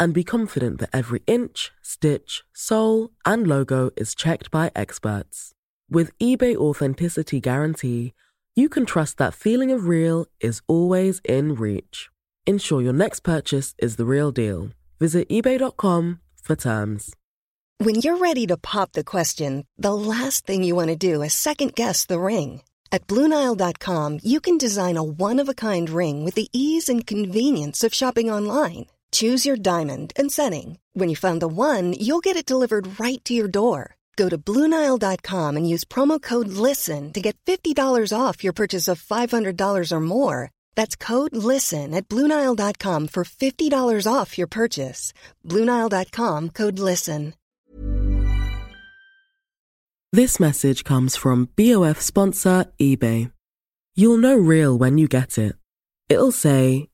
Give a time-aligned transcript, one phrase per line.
[0.00, 5.52] and be confident that every inch, stitch, sole, and logo is checked by experts.
[5.90, 8.14] With eBay Authenticity Guarantee,
[8.56, 12.08] you can trust that feeling of real is always in reach.
[12.46, 14.70] Ensure your next purchase is the real deal.
[14.98, 17.14] Visit eBay.com for terms.
[17.78, 21.32] When you're ready to pop the question, the last thing you want to do is
[21.34, 22.62] second guess the ring.
[22.92, 27.06] At Bluenile.com, you can design a one of a kind ring with the ease and
[27.06, 28.86] convenience of shopping online.
[29.10, 30.78] Choose your diamond and setting.
[30.92, 33.96] When you find the one, you'll get it delivered right to your door.
[34.16, 39.00] Go to Bluenile.com and use promo code LISTEN to get $50 off your purchase of
[39.00, 40.50] $500 or more.
[40.74, 45.14] That's code LISTEN at Bluenile.com for $50 off your purchase.
[45.46, 47.34] Bluenile.com code LISTEN.
[50.12, 53.30] This message comes from BOF sponsor eBay.
[53.94, 55.54] You'll know real when you get it.
[56.08, 56.88] It'll say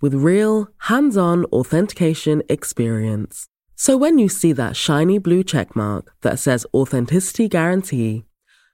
[0.00, 3.48] with real, hands on authentication experience.
[3.74, 8.24] So when you see that shiny blue checkmark that says Authenticity Guarantee,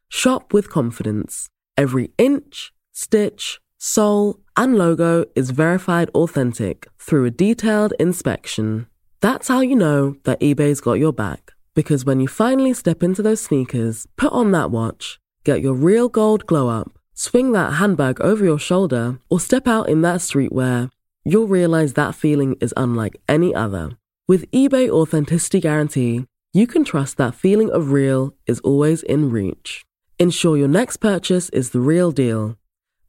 [0.09, 1.49] shop with confidence.
[1.77, 8.87] Every inch, stitch, sole, and logo is verified authentic through a detailed inspection.
[9.21, 11.53] That's how you know that eBay's got your back.
[11.75, 16.09] Because when you finally step into those sneakers, put on that watch, get your real
[16.09, 20.91] gold glow up, swing that handbag over your shoulder, or step out in that streetwear,
[21.25, 23.97] you'll realize that feeling is unlike any other.
[24.29, 29.85] With eBay Authenticity Guarantee, you can trust that feeling of real is always in reach.
[30.19, 32.57] Ensure your next purchase is the real deal.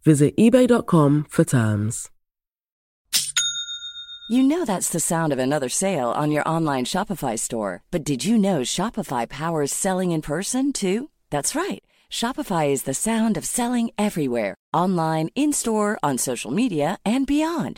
[0.03, 2.09] Visit eBay.com for terms.
[4.27, 7.83] You know that's the sound of another sale on your online Shopify store.
[7.91, 11.09] But did you know Shopify powers selling in person too?
[11.29, 11.83] That's right.
[12.09, 17.77] Shopify is the sound of selling everywhere online, in store, on social media, and beyond.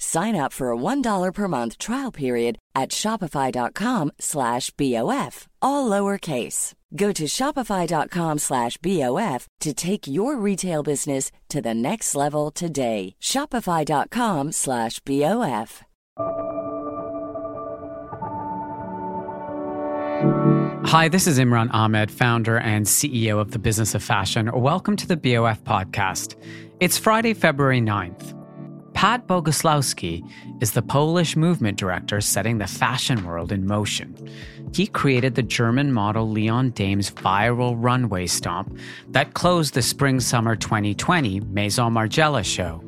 [0.00, 6.72] Sign up for a $1 per month trial period at shopify.com slash BOF, all lowercase.
[6.96, 13.14] Go to shopify.com slash BOF to take your retail business to the next level today.
[13.20, 15.82] Shopify.com slash BOF.
[20.86, 24.50] Hi, this is Imran Ahmed, founder and CEO of the Business of Fashion.
[24.52, 26.36] Welcome to the BOF podcast.
[26.80, 28.39] It's Friday, February 9th.
[29.00, 30.22] Pat Boguslawski
[30.60, 34.14] is the Polish movement director setting the fashion world in motion.
[34.74, 38.78] He created the German model Leon Dame's viral runway stomp
[39.08, 42.84] that closed the spring summer 2020 Maison Margiela show.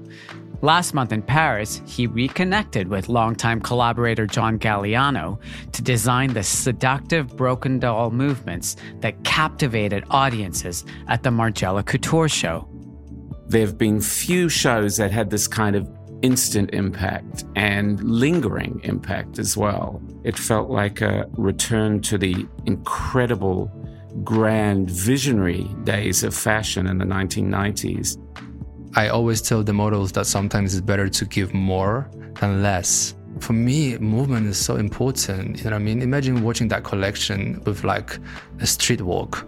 [0.61, 5.41] Last month in Paris, he reconnected with longtime collaborator John Galliano
[5.73, 12.69] to design the seductive broken doll movements that captivated audiences at the Margiela Couture show.
[13.47, 15.89] There have been few shows that had this kind of
[16.23, 20.01] instant impact and lingering impact as well.
[20.25, 23.71] It felt like a return to the incredible,
[24.25, 28.17] grand, visionary days of fashion in the 1990s.
[28.95, 32.11] I always tell the models that sometimes it's better to give more
[32.41, 33.15] than less.
[33.41, 35.59] For me, movement is so important.
[35.59, 36.03] You know what I mean?
[36.03, 38.19] Imagine watching that collection with like
[38.61, 39.47] a street walk.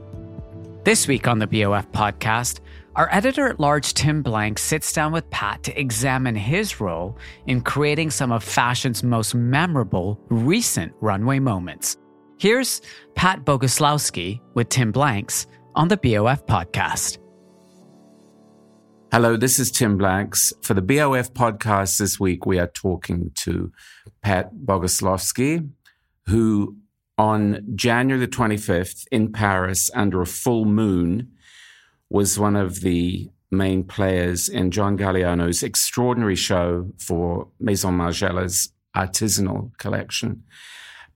[0.84, 2.60] This week on the BOF podcast,
[2.96, 7.18] Our editor at large, Tim Blanks, sits down with Pat to examine his role
[7.48, 11.96] in creating some of fashion's most memorable recent runway moments.
[12.38, 12.80] Here's
[13.16, 17.18] Pat Boguslawski with Tim Blanks on the BOF podcast.
[19.10, 20.52] Hello, this is Tim Blanks.
[20.62, 23.72] For the BOF podcast this week, we are talking to
[24.22, 25.68] Pat Boguslawski,
[26.26, 26.76] who
[27.18, 31.32] on January the 25th in Paris under a full moon
[32.10, 39.76] was one of the main players in John Galliano's extraordinary show for Maison Margiela's artisanal
[39.78, 40.44] collection.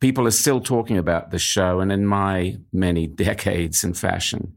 [0.01, 4.55] People are still talking about the show, and in my many decades in fashion,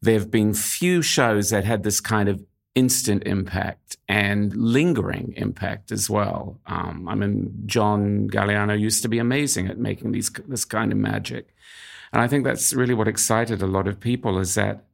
[0.00, 2.42] there have been few shows that had this kind of
[2.74, 6.60] instant impact and lingering impact as well.
[6.66, 10.98] Um, I mean, John Galliano used to be amazing at making these this kind of
[10.98, 11.54] magic,
[12.12, 14.84] and I think that's really what excited a lot of people is that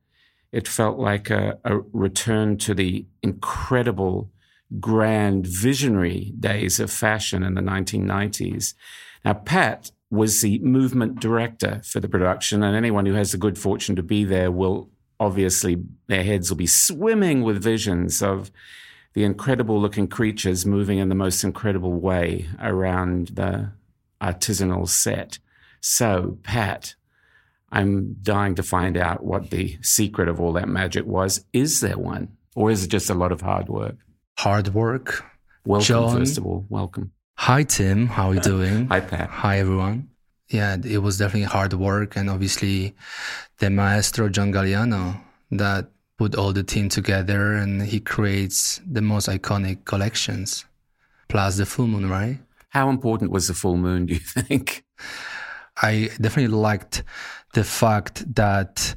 [0.55, 4.31] it felt like a, a return to the incredible,
[4.79, 8.75] grand, visionary days of fashion in the 1990s.
[9.25, 13.59] Now, Pat was the movement director for the production, and anyone who has the good
[13.59, 18.53] fortune to be there will obviously, their heads will be swimming with visions of
[19.15, 23.73] the incredible looking creatures moving in the most incredible way around the
[24.21, 25.41] artisanal set.
[25.81, 26.95] So, Pat,
[27.75, 31.45] I'm dying to find out what the secret of all that magic was.
[31.53, 32.29] Is there one?
[32.55, 33.97] Or is it just a lot of hard work?
[34.39, 35.25] Hard work.
[35.67, 36.17] Welcome, John.
[36.19, 36.65] first of all.
[36.69, 37.11] Welcome.
[37.37, 38.07] Hi, Tim.
[38.07, 38.87] How are you doing?
[38.87, 39.29] Hi, Pat.
[39.29, 40.09] Hi, everyone.
[40.49, 42.17] Yeah, it was definitely hard work.
[42.17, 42.95] And obviously,
[43.59, 45.21] the maestro John Galliano
[45.51, 50.65] that put all the team together and he creates the most iconic collections,
[51.29, 52.39] plus the full moon, right?
[52.69, 54.85] How important was the full moon, do you think?
[55.77, 57.03] I definitely liked
[57.55, 58.97] the fact that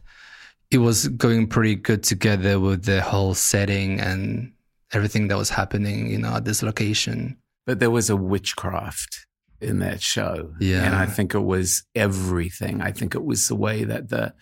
[0.69, 4.51] it was going pretty good together with the whole setting and
[4.91, 7.38] everything that was happening, you know, at this location.
[7.65, 9.25] But there was a witchcraft
[9.59, 10.53] in that show.
[10.59, 10.83] Yeah.
[10.83, 12.81] And I think it was everything.
[12.81, 14.33] I think it was the way that the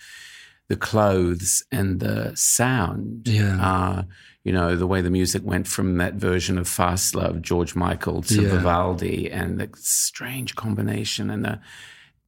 [0.68, 3.28] the clothes and the sound.
[3.28, 3.60] Yeah.
[3.62, 4.04] Uh,
[4.44, 8.24] you know, the way the music went from that version of Fast Love, George Michael,
[8.24, 8.50] to Yeah.
[8.50, 11.60] Vivaldi, and the strange combination, and the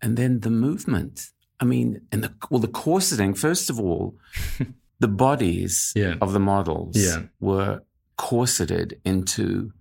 [0.02, 1.32] and then the movement.
[1.60, 3.34] I mean, and the well, the corseting.
[3.34, 4.16] First of all,
[5.00, 6.16] the bodies Yeah.
[6.22, 7.24] of the models Yeah.
[7.40, 7.82] were
[8.18, 9.72] corseted into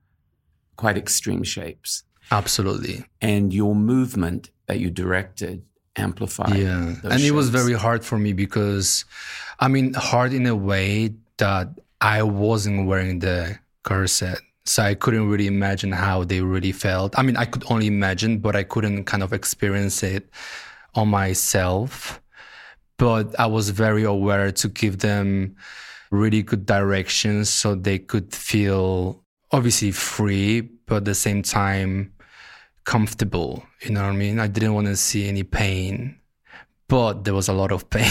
[0.76, 3.04] quite extreme shapes, Absolutely.
[3.20, 5.62] and your movement that you directed
[5.98, 6.54] amplified.
[6.58, 9.06] yeah and it was very hard for me because
[9.60, 11.68] i mean hard in a way that
[12.02, 17.22] i wasn't wearing the corset so i couldn't really imagine how they really felt i
[17.22, 20.28] mean i could only imagine but i couldn't kind of experience it
[20.94, 22.20] on myself
[22.98, 25.54] but i was very aware to give them
[26.10, 29.22] really good directions so they could feel
[29.52, 32.12] obviously free but at the same time
[32.86, 33.62] comfortable.
[33.82, 34.40] You know what I mean?
[34.40, 36.18] I didn't want to see any pain,
[36.88, 38.10] but there was a lot of pain.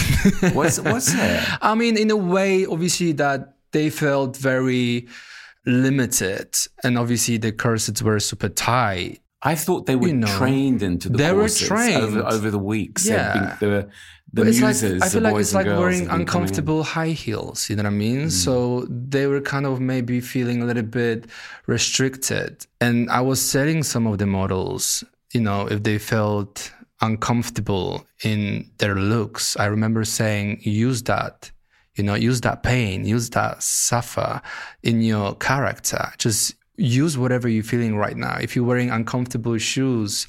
[0.52, 1.58] What's what's that?
[1.62, 5.08] I mean, in a way, obviously, that they felt very
[5.66, 6.54] limited,
[6.84, 9.20] and obviously the corsets were super tight.
[9.42, 12.02] I thought they were You know, trained into the they were corsets trained.
[12.02, 13.06] over, over the weeks.
[13.06, 13.56] Yeah.
[13.60, 13.88] the the
[14.32, 16.20] But it's muses, like I feel like it's like wearing have been coming in.
[16.22, 17.68] uncomfortable high heels.
[17.70, 18.26] You know what I mean?
[18.26, 18.30] Mm.
[18.44, 21.26] So they were kind of maybe feeling a little bit
[21.66, 22.66] restricted.
[22.80, 28.70] And I was telling some of the models, you know, if they felt uncomfortable in
[28.78, 31.50] their looks, I remember saying, use that.
[31.96, 34.40] You know, use that pain, use that suffer
[34.82, 36.12] in your character.
[36.18, 38.36] Just use whatever you're feeling right now.
[38.38, 40.26] If you're wearing uncomfortable shoes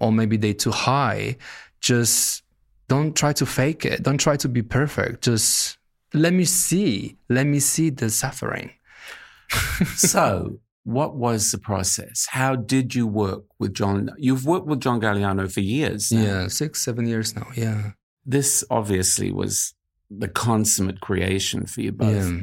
[0.00, 1.36] or maybe they're too high,
[1.80, 2.42] just
[2.88, 4.02] don't try to fake it.
[4.02, 5.24] Don't try to be perfect.
[5.24, 5.78] Just
[6.14, 7.16] let me see.
[7.28, 8.70] Let me see the suffering.
[9.96, 12.26] so, what was the process?
[12.30, 14.10] How did you work with John?
[14.18, 16.10] You've worked with John Galliano for years.
[16.10, 16.22] now.
[16.22, 17.48] Yeah, six, seven years now.
[17.54, 17.92] Yeah.
[18.24, 19.74] This obviously was
[20.10, 22.30] the consummate creation for you both.
[22.30, 22.42] Yeah.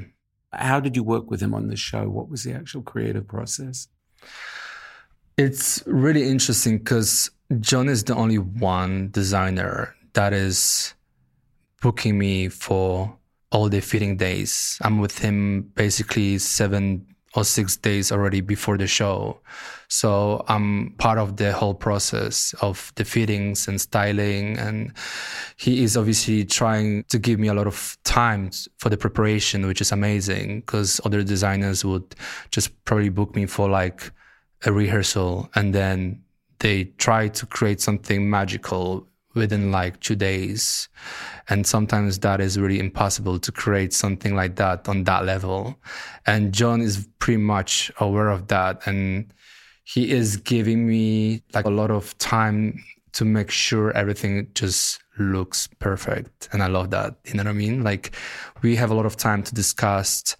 [0.53, 2.09] How did you work with him on the show?
[2.09, 3.87] What was the actual creative process?
[5.37, 7.29] It's really interesting because
[7.59, 10.93] John is the only one designer that is
[11.81, 13.17] booking me for
[13.51, 14.77] all the fitting days.
[14.81, 17.05] I'm with him basically seven
[17.35, 19.39] or six days already before the show.
[19.87, 24.57] So I'm part of the whole process of the fittings and styling.
[24.57, 24.93] And
[25.57, 29.81] he is obviously trying to give me a lot of time for the preparation, which
[29.81, 32.15] is amazing because other designers would
[32.51, 34.11] just probably book me for like
[34.65, 36.21] a rehearsal and then
[36.59, 40.89] they try to create something magical within like two days.
[41.49, 45.77] And sometimes that is really impossible to create something like that on that level.
[46.25, 48.87] And John is pretty much aware of that.
[48.87, 49.31] And
[49.83, 55.67] he is giving me like a lot of time to make sure everything just looks
[55.79, 56.49] perfect.
[56.51, 57.15] And I love that.
[57.25, 57.83] You know what I mean?
[57.83, 58.15] Like
[58.61, 60.35] we have a lot of time to discuss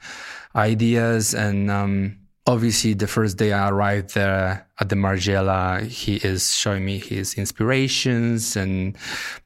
[0.56, 6.56] ideas and, um, obviously the first day I arrived there at the Margiela, he is
[6.56, 8.96] showing me his inspirations and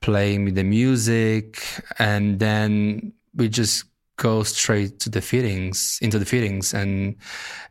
[0.01, 1.63] playing me the music.
[1.98, 3.86] And then we just
[4.18, 7.15] go straight to the fittings, into the fittings and,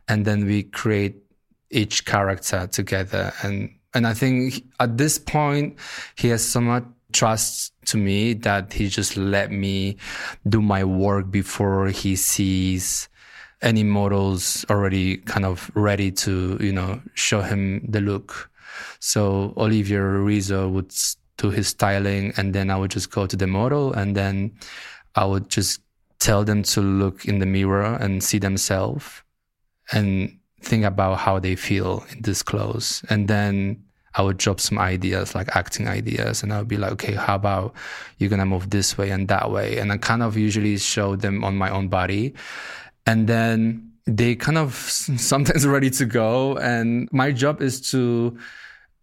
[0.07, 1.17] and then we create
[1.69, 3.31] each character together.
[3.43, 5.77] And, and I think at this point,
[6.15, 9.97] he has so much trust to me that he just let me
[10.47, 13.09] do my work before he sees
[13.61, 18.49] any models already kind of ready to, you know, show him the look.
[18.99, 20.93] So Olivier Rizzo would
[21.37, 24.57] do his styling and then I would just go to the model and then
[25.15, 25.81] I would just
[26.19, 29.23] tell them to look in the mirror and see themselves
[29.91, 33.03] and think about how they feel in this clothes.
[33.09, 33.83] And then
[34.15, 37.35] I would drop some ideas, like acting ideas, and I would be like, okay, how
[37.35, 37.73] about
[38.17, 39.77] you're gonna move this way and that way?
[39.77, 42.33] And I kind of usually show them on my own body
[43.09, 44.73] and then they kind of
[45.31, 46.57] sometimes ready to go.
[46.57, 48.37] And my job is to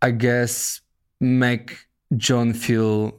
[0.02, 0.82] i guess
[1.20, 1.86] make
[2.16, 3.12] john feel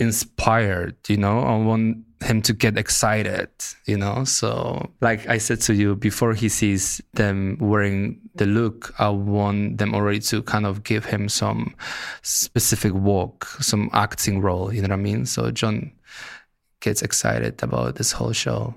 [0.00, 1.38] inspired you know?
[1.38, 3.48] I want him to get excited
[3.86, 4.24] you know?
[4.24, 9.78] So like i said to you before he sees them wearing the look i want
[9.78, 11.74] them already to kind of give him some
[12.22, 15.24] specific walk some acting role you know what i mean?
[15.24, 15.92] So john
[16.80, 18.74] gets excited about this whole show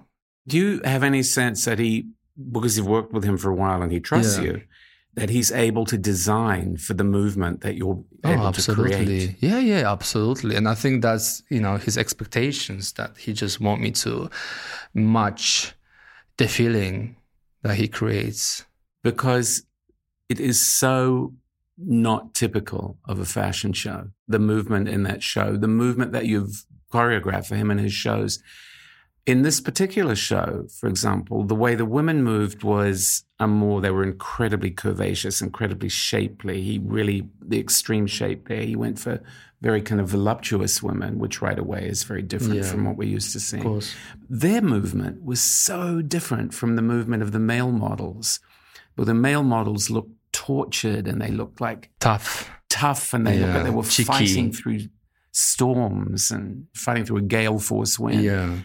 [0.47, 2.07] do you have any sense that he,
[2.51, 4.43] because you've worked with him for a while and he trusts yeah.
[4.43, 4.61] you,
[5.15, 8.91] that he's able to design for the movement that you're oh, able absolutely.
[8.91, 9.35] to create?
[9.39, 10.55] Yeah, yeah, absolutely.
[10.55, 14.29] And I think that's, you know, his expectations that he just want me to
[14.93, 15.73] match
[16.37, 17.15] the feeling
[17.63, 18.63] that he creates.
[19.03, 19.63] Because
[20.29, 21.33] it is so
[21.77, 24.09] not typical of a fashion show.
[24.27, 28.39] The movement in that show, the movement that you've choreographed for him in his shows
[29.27, 33.91] in this particular show, for example, the way the women moved was a more, they
[33.91, 36.61] were incredibly curvaceous, incredibly shapely.
[36.61, 39.21] He really, the extreme shape there, he went for
[39.59, 43.09] very kind of voluptuous women, which right away is very different yeah, from what we're
[43.09, 43.63] used to seeing.
[44.29, 48.39] Their movement was so different from the movement of the male models.
[48.95, 53.41] Well, the male models looked tortured and they looked like tough, tough, and they yeah,
[53.41, 54.07] looked like they were cheeky.
[54.07, 54.87] fighting through
[55.33, 58.23] storms and fighting through a gale force wind.
[58.23, 58.59] Yeah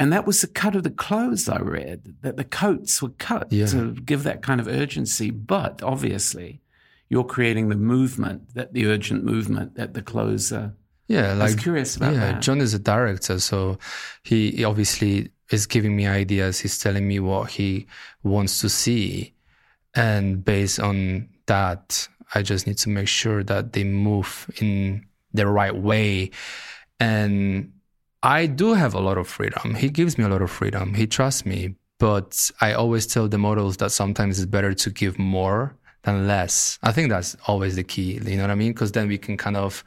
[0.00, 3.52] and that was the cut of the clothes I read, that the coats were cut
[3.52, 3.66] yeah.
[3.66, 5.30] to give that kind of urgency.
[5.30, 6.62] But obviously,
[7.10, 10.72] you're creating the movement, that the urgent movement that the clothes are.
[11.06, 12.40] Yeah, like, I was curious about yeah, that.
[12.40, 13.78] John is a director, so
[14.22, 16.58] he, he obviously is giving me ideas.
[16.58, 17.86] He's telling me what he
[18.22, 19.34] wants to see.
[19.94, 25.04] And based on that, I just need to make sure that they move in
[25.34, 26.30] the right way.
[27.00, 27.72] And
[28.22, 29.74] I do have a lot of freedom.
[29.74, 30.94] He gives me a lot of freedom.
[30.94, 31.74] He trusts me.
[31.98, 36.78] But I always tell the models that sometimes it's better to give more than less.
[36.82, 38.14] I think that's always the key.
[38.24, 38.72] You know what I mean?
[38.72, 39.84] Because then we can kind of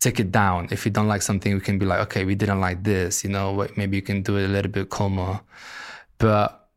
[0.00, 0.68] take it down.
[0.70, 3.24] If we don't like something, we can be like, okay, we didn't like this.
[3.24, 5.40] You know, maybe you can do it a little bit calmer.
[6.16, 6.68] But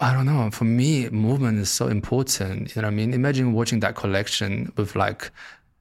[0.00, 0.50] I don't know.
[0.50, 2.74] For me, movement is so important.
[2.74, 3.14] You know what I mean?
[3.14, 5.30] Imagine watching that collection with like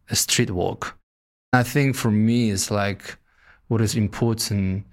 [0.10, 0.96] a street walk.
[1.54, 3.18] I think for me, it's like
[3.68, 4.86] what is important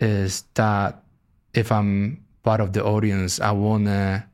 [0.00, 1.02] is that
[1.54, 4.24] if I'm part of the audience, I want to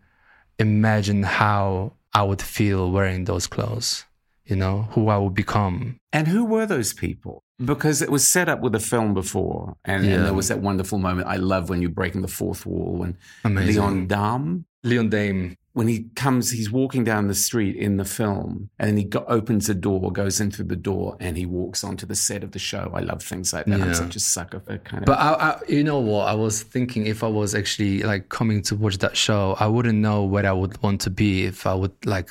[0.58, 4.04] imagine how I would feel wearing those clothes,
[4.44, 5.98] you know, who I would become.
[6.12, 7.42] And who were those people?
[7.64, 10.14] Because it was set up with a film before, and, yeah.
[10.14, 11.28] and there was that wonderful moment.
[11.28, 13.74] I love when you're breaking the fourth wall when Amazing.
[13.74, 18.68] Leon Dame, Leon Dame, when he comes, he's walking down the street in the film
[18.78, 22.04] and he go, opens a door, goes in through the door, and he walks onto
[22.04, 22.92] the set of the show.
[22.94, 23.78] I love things like that.
[23.78, 23.86] Yeah.
[23.86, 25.06] I'm such a sucker for kind of.
[25.06, 26.28] But I, I, you know what?
[26.28, 29.98] I was thinking if I was actually like coming to watch that show, I wouldn't
[29.98, 32.28] know where I would want to be if I would like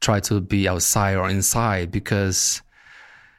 [0.00, 2.60] try to be outside or inside because,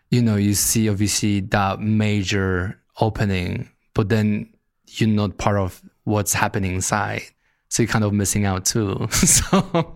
[0.09, 4.51] you know, you see obviously that major opening, but then
[4.87, 7.23] you're not part of what's happening inside
[7.73, 9.07] so you're kind of missing out too.
[9.11, 9.91] so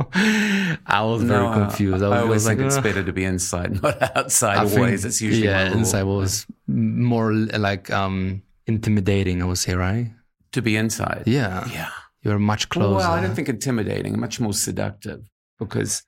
[0.88, 2.04] I was no, very confused.
[2.04, 4.58] I, I always think like, it's better to be inside, not outside.
[4.58, 5.72] I always, think, it's usually yeah.
[5.72, 9.44] Inside was more like um, intimidating.
[9.44, 10.12] I would say, right?
[10.54, 11.92] To be inside, yeah, yeah,
[12.24, 12.96] you're much closer.
[12.96, 14.20] Well, I don't think intimidating.
[14.20, 15.30] Much more seductive
[15.60, 16.02] because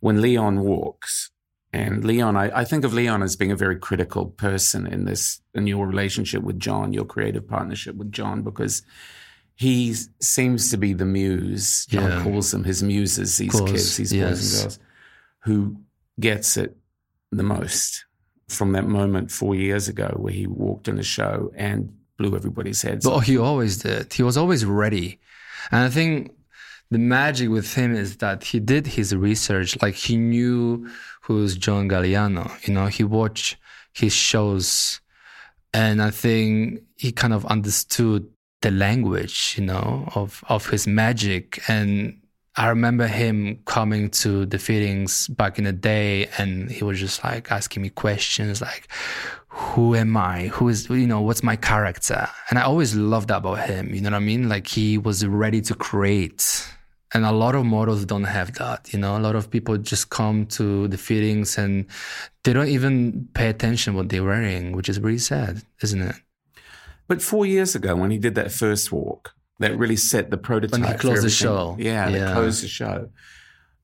[0.00, 1.30] when Leon walks,
[1.72, 5.40] And Leon, I, I, think of Leon as being a very critical person in this,
[5.54, 8.82] in your relationship with John, your creative partnership with John, because
[9.54, 11.86] he seems to be the muse.
[11.86, 12.22] John yeah.
[12.22, 14.30] calls them his muses, these kids, these yes.
[14.30, 14.78] boys and girls,
[15.40, 15.76] who
[16.18, 16.76] gets it
[17.30, 18.04] the most
[18.48, 22.82] from that moment four years ago where he walked in a show and blew everybody's
[22.82, 23.04] heads.
[23.04, 23.24] But oh, off.
[23.24, 24.12] he always did.
[24.12, 25.20] He was always ready.
[25.70, 26.32] And I think
[26.90, 29.80] the magic with him is that he did his research.
[29.80, 30.88] Like he knew
[31.22, 32.50] who's John Galliano.
[32.66, 33.56] You know, he watched
[33.92, 35.00] his shows
[35.72, 38.28] and I think he kind of understood
[38.64, 41.62] the language, you know, of, of his magic.
[41.68, 42.18] And
[42.56, 47.22] I remember him coming to the fittings back in the day and he was just
[47.22, 48.88] like asking me questions like,
[49.48, 50.46] who am I?
[50.46, 52.26] Who is, you know, what's my character?
[52.48, 53.94] And I always loved that about him.
[53.94, 54.48] You know what I mean?
[54.48, 56.66] Like he was ready to create.
[57.12, 58.92] And a lot of models don't have that.
[58.94, 61.84] You know, a lot of people just come to the fittings and
[62.44, 66.16] they don't even pay attention what they're wearing, which is really sad, isn't it?
[67.06, 70.80] But four years ago, when he did that first walk, that really set the prototype.
[70.80, 71.76] When he closed the show.
[71.78, 72.32] Yeah, yeah.
[72.32, 73.10] closed the show.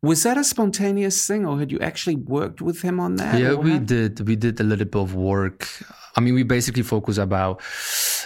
[0.03, 3.39] Was that a spontaneous thing, or had you actually worked with him on that?
[3.39, 4.27] Yeah, we did.
[4.27, 5.69] We did a little bit of work.
[6.17, 7.61] I mean, we basically focus about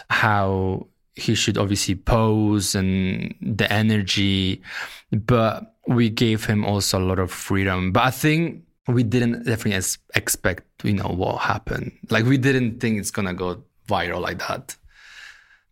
[0.08, 0.86] how
[1.16, 4.62] he should obviously pose and the energy,
[5.10, 7.92] but we gave him also a lot of freedom.
[7.92, 9.84] But I think we didn't definitely
[10.14, 11.92] expect, you know, what happened.
[12.10, 14.76] Like we didn't think it's gonna go viral like that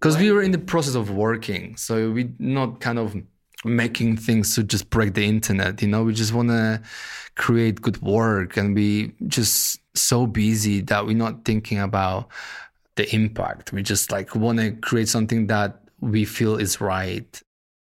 [0.02, 3.14] because we were in the process of working so we not kind of
[3.64, 6.02] making things to just break the internet you know?
[6.02, 6.82] We just want to
[7.36, 12.28] create good work and we just so busy that we're not thinking about
[12.96, 13.72] the impact.
[13.72, 17.40] We just like want to create something that we feel is right.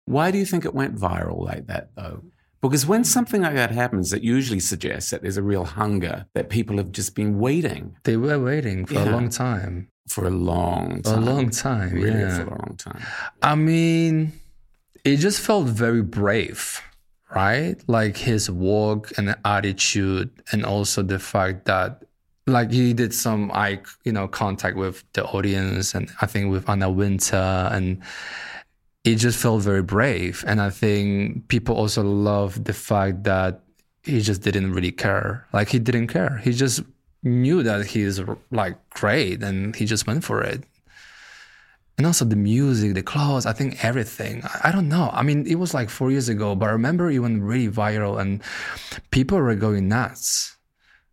[0.05, 2.23] Why do you think it went viral like that though?
[2.61, 6.49] Because when something like that happens, it usually suggests that there's a real hunger that
[6.49, 7.97] people have just been waiting.
[8.05, 9.09] They were waiting for yeah.
[9.09, 11.23] a long time for a long time.
[11.23, 12.37] A long time, really yeah.
[12.37, 13.01] for a long time.
[13.41, 14.33] I mean,
[15.03, 16.81] it just felt very brave,
[17.33, 17.75] right?
[17.87, 22.03] Like his walk and attitude, and also the fact that
[22.47, 26.69] like he did some eye, you know, contact with the audience, and I think with
[26.69, 28.01] Anna Wintour, and
[29.03, 30.43] it just felt very brave.
[30.47, 33.61] And I think people also love the fact that
[34.03, 35.47] he just didn't really care.
[35.53, 36.37] Like he didn't care.
[36.43, 36.81] He just
[37.25, 40.63] knew that he's like great and he just went for it.
[41.97, 44.43] And also the music the clothes i think everything.
[44.43, 45.09] I, I, don't know.
[45.13, 48.19] I mean it was like four years ago but i remember it went really viral
[48.19, 48.41] and
[49.11, 50.55] people were going nuts.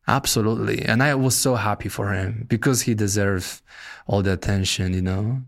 [0.07, 0.85] Absolutely.
[0.85, 3.63] And i was so happy for him because he deserves
[4.07, 5.43] all the attention you know?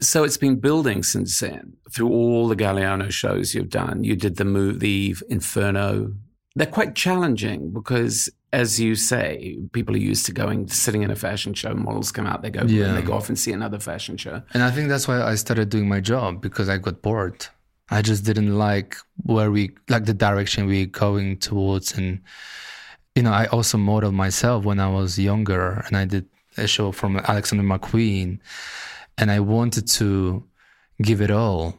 [0.00, 1.76] So it's been building since then.
[1.92, 6.14] Through all the galliano shows you've done you did the move, movie inferno
[6.58, 11.16] they're quite challenging because as you say, people are used to going, sitting in a
[11.16, 11.72] fashion show.
[11.72, 12.86] Models come out, they go, yeah.
[12.86, 14.42] and they go off and see another fashion show.
[14.54, 17.46] And I think that's why I started doing my job because I got bored.
[17.90, 21.96] I just didn't like where we, like the direction we are going towards.
[21.96, 22.20] And,
[23.14, 26.90] you know, I also modeled myself when I was younger and I did a show
[26.90, 28.40] from Alexander McQueen
[29.16, 30.42] and I wanted to
[31.02, 31.76] give it all.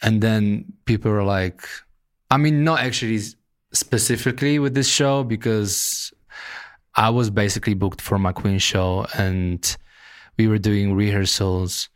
[0.00, 1.68] And then people were like,
[2.30, 3.20] I mean, not actually
[3.72, 6.12] specifically with this show because
[6.94, 9.76] I was basically booked for McQueen show and
[10.36, 11.88] we were doing rehearsals.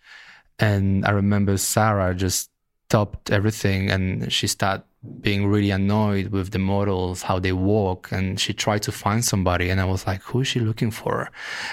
[0.58, 2.50] And I remember Sarah just
[2.88, 4.84] stopped everything and she started
[5.20, 8.12] being really annoyed with the models, how they walk.
[8.12, 9.70] And she tried to find somebody.
[9.70, 11.30] And I was like, who is she looking for?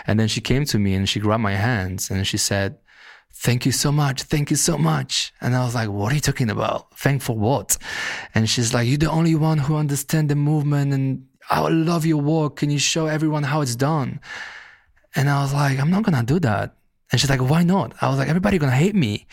[0.07, 2.77] And then she came to me and she grabbed my hands and she said,
[3.39, 4.23] thank you so much.
[4.23, 5.33] Thank you so much.
[5.41, 6.97] And I was like, what are you talking about?
[6.97, 7.77] Thank for what?
[8.35, 12.21] And she's like, you're the only one who understand the movement and I love your
[12.21, 12.57] work.
[12.57, 14.19] Can you show everyone how it's done?
[15.15, 16.75] And I was like, I'm not going to do that.
[17.11, 17.95] And she's like, why not?
[18.01, 19.25] I was like, everybody gonna hate me.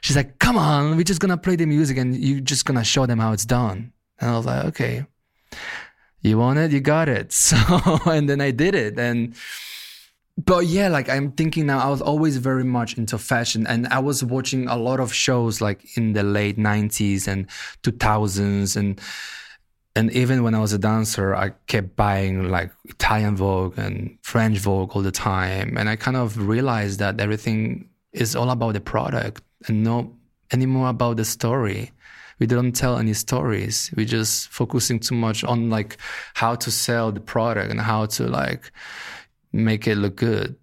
[0.00, 3.04] She's like, come on, we're just gonna play the music and you're just gonna show
[3.06, 3.92] them how it's done.
[4.20, 5.06] And I was like, okay,
[6.22, 6.70] you want it?
[6.70, 7.32] You got it.
[7.32, 7.56] So,
[8.06, 8.98] and then I did it.
[8.98, 9.34] And
[10.36, 14.00] but yeah, like I'm thinking now, I was always very much into fashion, and I
[14.00, 17.46] was watching a lot of shows like in the late '90s and
[17.82, 19.00] 2000s, and
[19.94, 24.58] and even when I was a dancer, I kept buying like Italian Vogue and French
[24.58, 28.80] Vogue all the time, and I kind of realized that everything is all about the
[28.80, 30.06] product and not
[30.52, 31.92] anymore about the story.
[32.38, 33.90] We don't tell any stories.
[33.96, 35.96] We're just focusing too much on like
[36.34, 38.70] how to sell the product and how to like
[39.64, 40.56] make it look good.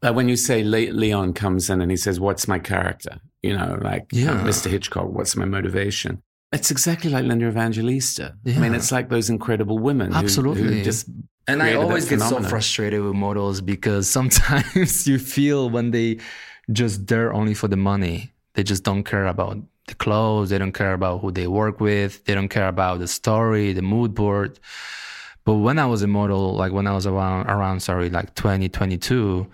[0.00, 3.56] But when you say Le- Leon comes in and he says, "What's my character?" You
[3.56, 4.42] know, like uh, yeah.
[4.44, 4.70] Mr.
[4.70, 8.36] Hitchcock, "What's my motivation?" It's exactly like Linda Evangelista.
[8.44, 8.56] Yeah.
[8.56, 10.62] I mean, it's like those incredible women Absolutely.
[10.62, 11.06] Who, who just
[11.46, 16.18] and I always get so frustrated with models because sometimes you feel when they
[16.72, 18.32] just there only for the money.
[18.54, 20.50] They just don't care about the clothes.
[20.50, 22.24] They don't care about who they work with.
[22.24, 24.58] They don't care about the story, the mood board.
[25.48, 29.46] But when I was a model, like when I was around, around sorry, like 2022,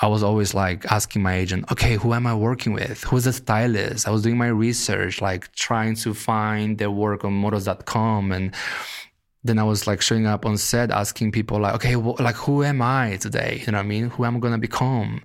[0.00, 3.04] I was always like asking my agent, okay, who am I working with?
[3.04, 4.08] Who's the stylist?
[4.08, 8.32] I was doing my research, like trying to find their work on models.com.
[8.32, 8.54] And
[9.42, 12.80] then I was like showing up on set, asking people like, okay, like who am
[12.80, 13.62] I today?
[13.66, 14.08] You know what I mean?
[14.08, 15.20] Who am I to become?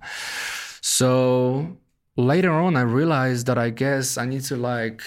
[0.81, 1.77] So
[2.17, 5.01] later on, I realized that I guess I need to like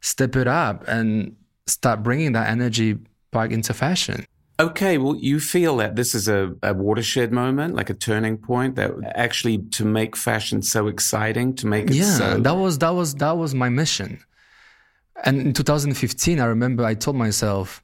[0.00, 1.36] step it up and
[1.68, 2.98] start bringing that energy
[3.30, 4.26] back into fashion.
[4.60, 8.76] Okay, well, you feel that this is a, a, watershed moment, like a turning point,
[8.76, 12.40] that actually to make fashion so exciting, to make it yeah, so.
[12.40, 14.20] that was that was that was my mission.
[15.24, 17.82] And in 2015, I remember I told myself,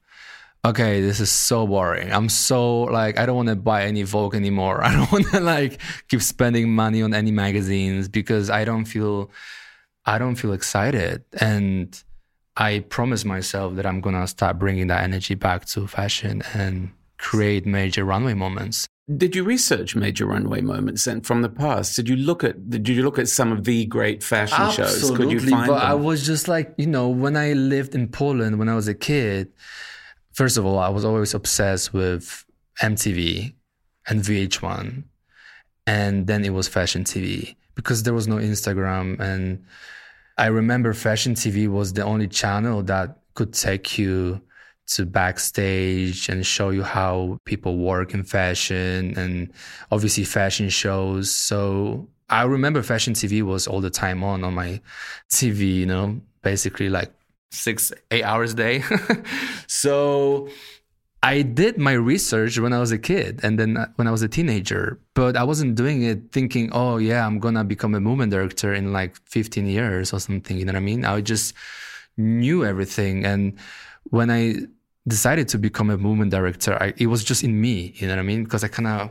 [0.67, 2.13] okay, this is so boring.
[2.13, 4.85] I'm so like, I don't want to buy any Vogue anymore.
[4.89, 9.31] I don't want to like keep spending money on any magazines because I don't feel,
[10.05, 11.25] I don't feel excited.
[11.41, 12.03] And
[12.57, 17.67] I promised myself that I'm to start bringing that energy back to fashion and create
[17.67, 18.87] major runway moments.
[19.15, 21.95] Did you research major runway moments then from the past?
[21.95, 25.17] Did you look at did you look at some of the great fashion Absolutely, shows?
[25.17, 25.91] Could you find but them?
[25.91, 28.95] I was just like, you know, when I lived in Poland when I was a
[28.95, 29.53] kid,
[30.33, 32.45] first of all, I was always obsessed with
[32.83, 33.55] MTV
[34.09, 35.05] and VH1.
[35.87, 39.21] And then it was fashion TV because there was no Instagram.
[39.21, 39.65] And
[40.39, 44.41] I remember fashion TV was the only channel that could take you
[44.89, 49.53] to backstage and show you how people work in fashion and
[49.91, 51.31] obviously fashion shows.
[51.31, 54.81] So I remember fashion TV was all the time on on my
[55.31, 57.13] TV, you know, basically like
[57.51, 58.85] six, eight hours a day.
[59.67, 60.49] so
[61.23, 64.23] I did my research when I was a kid and then uh, when I was
[64.23, 68.01] a teenager, but I wasn't doing it thinking, oh, yeah, I'm going to become a
[68.01, 70.57] movement director in like 15 years or something.
[70.57, 71.05] You know what I mean?
[71.05, 71.55] I just
[72.17, 73.25] knew everything.
[73.25, 73.59] And
[74.05, 74.57] when I
[75.09, 77.95] decided to become a movement director, I, it was just in me.
[77.97, 78.45] You know what I mean?
[78.45, 79.11] Because I kind of,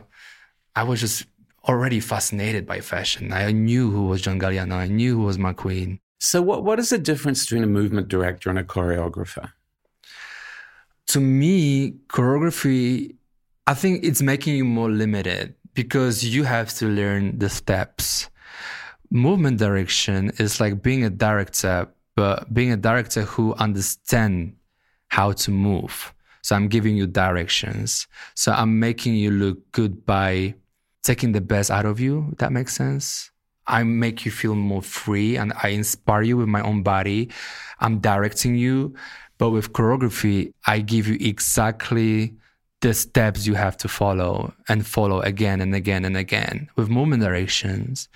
[0.74, 1.26] I was just
[1.68, 3.32] already fascinated by fashion.
[3.32, 4.74] I knew who was John Galliano.
[4.74, 5.98] I knew who was McQueen.
[6.18, 9.52] So, what, what is the difference between a movement director and a choreographer?
[11.08, 13.14] To me, choreography,
[13.66, 18.28] I think it's making you more limited because you have to learn the steps.
[19.10, 24.52] Movement direction is like being a director, but being a director who understands
[25.08, 26.12] how to move.
[26.42, 28.06] So I'm giving you directions.
[28.34, 30.54] So I'm making you look good by
[31.04, 32.34] taking the best out of you.
[32.38, 33.30] That makes sense.
[33.68, 37.30] I make you feel more free and I inspire you with my own body.
[37.80, 38.94] I'm directing you.
[39.38, 42.34] But with choreography, I give you exactly
[42.80, 46.68] the steps you have to follow and follow again and again and again.
[46.76, 48.08] With movement directions,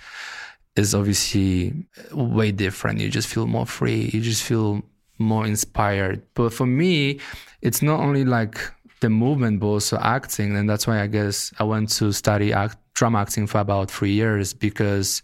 [0.75, 1.73] is obviously
[2.11, 2.99] way different.
[2.99, 4.09] You just feel more free.
[4.13, 4.81] You just feel
[5.17, 6.21] more inspired.
[6.33, 7.19] But for me,
[7.61, 8.57] it's not only like
[9.01, 10.55] the movement, but also acting.
[10.55, 14.13] And that's why I guess I went to study act, drum acting for about three
[14.13, 15.21] years because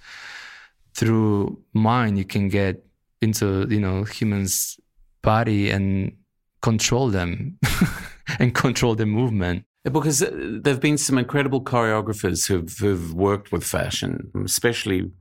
[0.93, 2.83] through mind you can get
[3.21, 4.79] into you know humans
[5.27, 6.13] body and
[6.61, 7.59] control them
[8.39, 10.29] and control the movement because uh,
[10.61, 15.11] there have been some incredible choreographers who've, who've worked with fashion especially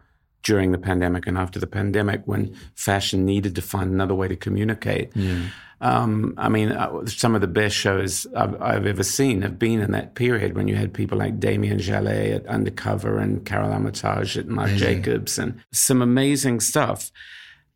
[0.44, 4.36] during the pandemic and after the pandemic when fashion needed to find another way to
[4.36, 5.48] communicate yeah.
[5.82, 9.82] Um, I mean, uh, some of the best shows I've, I've, ever seen have been
[9.82, 14.38] in that period when you had people like Damien Jalet at Undercover and Karole Armitage
[14.38, 14.70] at Marc.
[14.70, 17.12] Jacobs and some amazing stuff.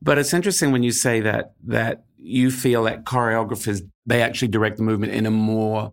[0.01, 4.79] But it's interesting when you say that that you feel that choreographers they actually direct
[4.79, 5.93] the movement in a more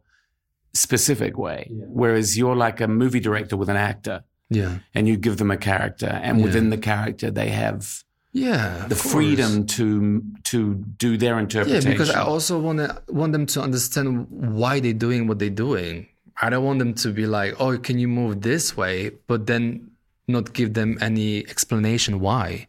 [0.74, 1.86] specific way, yeah.
[1.88, 5.58] whereas you're like a movie director with an actor, yeah, and you give them a
[5.58, 6.44] character, and yeah.
[6.46, 12.12] within the character they have yeah the freedom to to do their interpretation yeah because
[12.12, 16.08] i also want to want them to understand why they're doing what they're doing.
[16.40, 19.12] I don't want them to be like oh can you move this way?
[19.26, 19.90] But then
[20.28, 22.68] not give them any explanation why.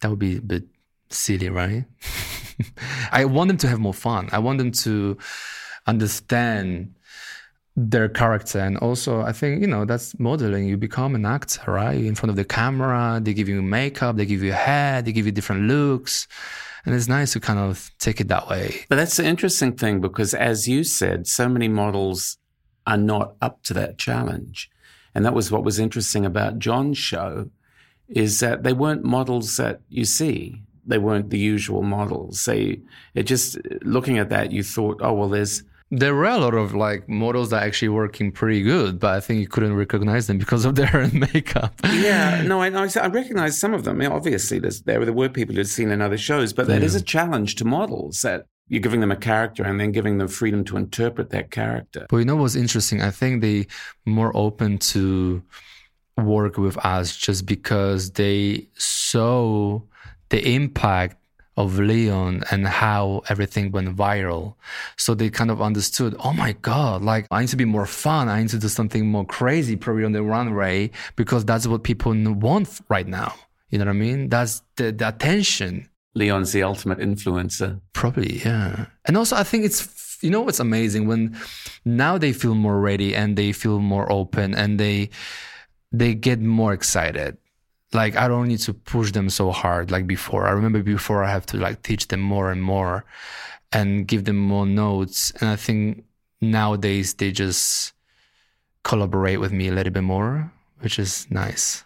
[0.00, 0.64] That would be a bit
[1.10, 1.84] silly right?
[3.12, 4.28] I want them to have more fun.
[4.32, 5.16] I want them to
[5.86, 6.94] understand
[7.76, 8.58] their character.
[8.58, 10.66] And also i think you know that's modeling.
[10.66, 11.98] You become an actor right?
[11.98, 15.26] In front of the camera they give you makeup they give you hair they give
[15.26, 16.26] you different looks.
[16.84, 18.86] And it's nice to kind of take it that way.
[18.88, 22.38] But that's the interesting thing because as you said so many models
[22.86, 24.70] are not up to that challenge.
[25.14, 27.50] And that was what was interesting about john's show
[28.08, 32.80] is that they weren't models that you see they weren't the usual models they
[33.14, 36.74] it just looking at that you thought oh well there's there were a lot of
[36.74, 40.64] like models that actually working pretty good, but I think you couldn't recognize them because
[40.66, 41.80] of their makeup.
[41.84, 43.96] yeah, no, I, I recognize some of them.
[43.96, 46.76] I mean, obviously, there, there were people who'd seen in other shows, but yeah.
[46.76, 50.28] is a challenge to models that you're giving them a character and then giving them
[50.28, 52.06] freedom to interpret that character.
[52.10, 53.00] But you know what's interesting?
[53.00, 53.66] I think they
[54.04, 55.42] more open to
[56.18, 59.80] work with us just because they saw
[60.30, 61.16] the impact
[61.58, 64.54] of Leon and how everything went viral.
[64.96, 68.28] So they kind of understood, oh my God, like I need to be more fun.
[68.28, 72.14] I need to do something more crazy probably on the runway because that's what people
[72.14, 73.34] want right now.
[73.70, 74.28] You know what I mean?
[74.28, 75.88] That's the, the attention.
[76.14, 77.80] Leon's the ultimate influencer.
[77.92, 78.86] Probably, yeah.
[79.06, 81.36] And also, I think it's, you know, what's amazing when
[81.84, 85.10] now they feel more ready and they feel more open and they,
[85.90, 87.36] they get more excited
[87.92, 90.46] like I don't need to push them so hard like before.
[90.46, 93.04] I remember before I have to like teach them more and more
[93.72, 95.32] and give them more notes.
[95.40, 96.04] And I think
[96.40, 97.92] nowadays they just
[98.84, 101.84] collaborate with me a little bit more, which is nice.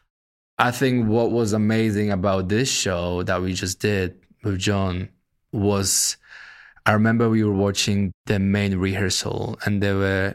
[0.58, 5.08] I think what was amazing about this show that we just did with John
[5.52, 6.16] was
[6.84, 10.34] I remember we were watching the main rehearsal and they were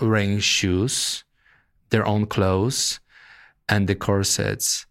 [0.00, 1.24] wearing shoes,
[1.90, 3.00] their own clothes,
[3.68, 4.86] and the corsets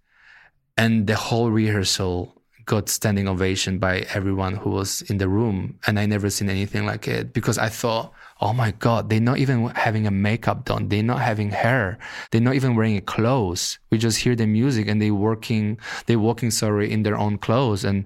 [0.80, 5.78] and the whole rehearsal got standing ovation by everyone who was in the room.
[5.86, 9.39] And i never seen anything like it because i thought oh my god they're not
[9.39, 10.88] even having a makeup done.
[10.88, 11.98] They're not having hair.
[12.32, 13.80] They're not even wearing clothes.
[13.92, 17.84] We just hear the music and they working they walking sorry in their own clothes.
[17.84, 18.06] And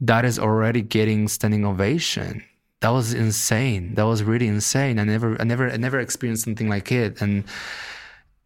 [0.00, 2.44] that is already getting standing ovation.
[2.80, 3.94] That was insane.
[3.94, 5.00] That was really insane.
[5.00, 7.20] I never i never i never experienced something like it.
[7.22, 7.44] And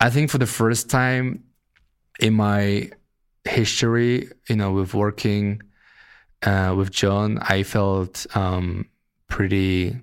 [0.01, 1.45] i think for the first time
[2.19, 2.91] in my
[3.47, 5.63] history, you know, with working
[6.43, 8.89] uh, with John, I felt um,
[9.29, 9.97] pretty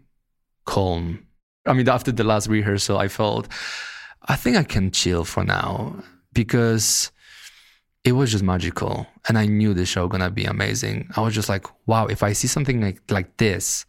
[0.66, 1.26] calm.
[1.66, 3.48] I mean, after the last rehearsal, I felt
[4.24, 6.02] I think I can chill for now
[6.34, 7.12] because
[8.04, 11.10] it was just magical, and I knew the show gonna be amazing.
[11.16, 13.86] I was just like, wow, if I see something like like this,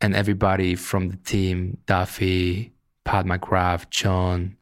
[0.00, 2.72] and everybody from the team, Duffy,
[3.04, 4.56] Pat McGrath, John,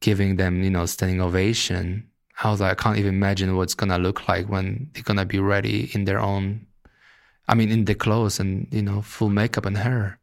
[0.00, 2.09] giving them, you know, standing ovation
[2.42, 5.38] I was like, I can't even imagine what's gonna look like when they're gonna be
[5.38, 6.66] ready in their own,
[7.48, 10.18] I mean, in the clothes and you know, full makeup and hair.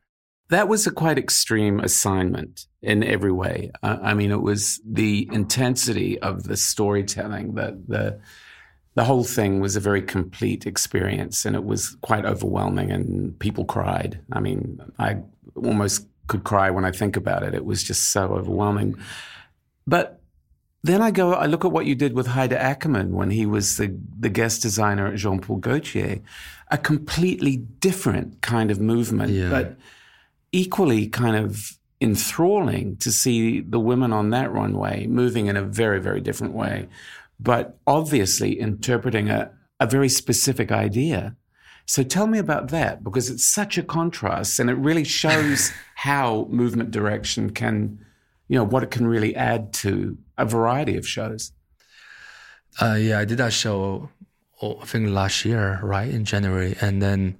[0.49, 3.71] That was a quite extreme assignment in every way.
[3.83, 8.19] I mean, it was the intensity of the storytelling that the
[8.95, 12.91] the whole thing was a very complete experience, and it was quite overwhelming.
[12.91, 14.19] And people cried.
[14.31, 15.17] I mean, I
[15.55, 17.53] almost could cry when I think about it.
[17.53, 18.97] It was just so overwhelming.
[19.85, 20.16] But
[20.83, 23.77] then I go, I look at what you did with Haider Ackermann when he was
[23.77, 26.21] the, the guest designer at Jean Paul Gaultier.
[26.69, 29.49] A completely different kind of movement, yeah.
[29.49, 29.77] but
[30.51, 35.99] equally kind of enthralling to see the women on that runway moving in a very,
[35.99, 36.87] very different way,
[37.39, 41.35] but obviously interpreting a, a very specific idea.
[41.85, 46.47] So tell me about that because it's such a contrast and it really shows how
[46.49, 48.05] movement direction can
[48.47, 51.51] you know, what it can really add to a variety of shows.
[52.81, 54.09] Uh, yeah, I did that show,
[54.61, 56.75] oh, I think last year, right, in January.
[56.79, 57.37] And then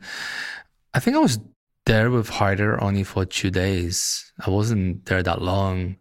[0.94, 1.40] I think I was
[1.86, 4.32] there with Haider only for two days.
[4.46, 5.98] I wasn't there that long.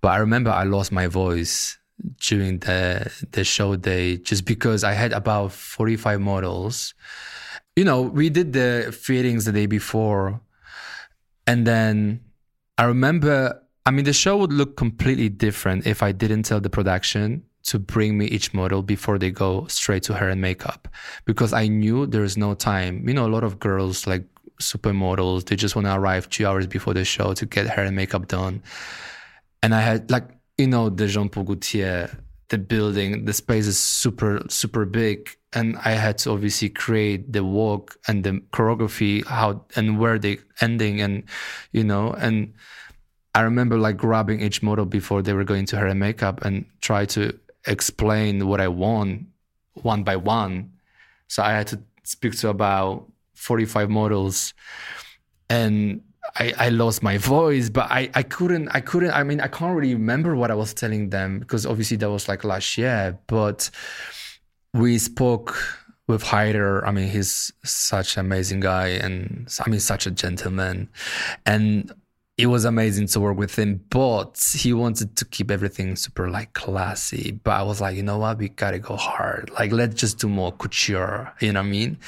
[0.00, 1.78] But I remember I lost my voice
[2.20, 6.94] during the the show day just because I had about 45 models.
[7.76, 10.40] You know, we did the fittings the day before.
[11.46, 12.20] And then
[12.76, 16.68] I remember I mean, the show would look completely different if I didn't tell the
[16.68, 20.88] production to bring me each model before they go straight to hair and makeup
[21.24, 23.08] because I knew there's no time.
[23.08, 24.24] You know, a lot of girls like
[24.60, 27.96] supermodels, they just want to arrive two hours before the show to get hair and
[27.96, 28.62] makeup done.
[29.62, 32.10] And I had like, you know, the Jean Paul Gaultier,
[32.50, 35.30] the building, the space is super, super big.
[35.54, 40.40] And I had to obviously create the walk and the choreography, how and where they
[40.60, 41.22] ending and,
[41.72, 42.52] you know, and
[43.38, 46.64] I remember like grabbing each model before they were going to hair and makeup and
[46.80, 49.28] try to explain what I want
[49.74, 50.72] one by one.
[51.28, 54.54] So I had to speak to about 45 models
[55.48, 56.02] and
[56.34, 59.76] I, I lost my voice, but I, I couldn't, I couldn't, I mean, I can't
[59.76, 63.70] really remember what I was telling them because obviously that was like last year, but
[64.74, 65.56] we spoke
[66.08, 66.84] with Haider.
[66.84, 70.88] I mean, he's such an amazing guy and I mean, such a gentleman.
[71.46, 71.94] And
[72.38, 76.52] it was amazing to work with him, but he wanted to keep everything super like
[76.52, 77.32] classy.
[77.32, 79.50] But I was like, you know what, we gotta go hard.
[79.50, 81.34] Like, let's just do more couture.
[81.40, 81.98] You know what I mean?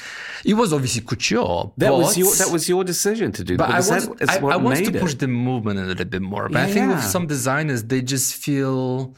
[0.45, 1.73] It was obviously couture.
[1.75, 3.57] That but, was your that was your decision to do.
[3.57, 5.79] But I because want, that is I, what I want to made push the movement
[5.81, 6.47] a little bit more.
[6.47, 9.13] But I think with some designers, they just feel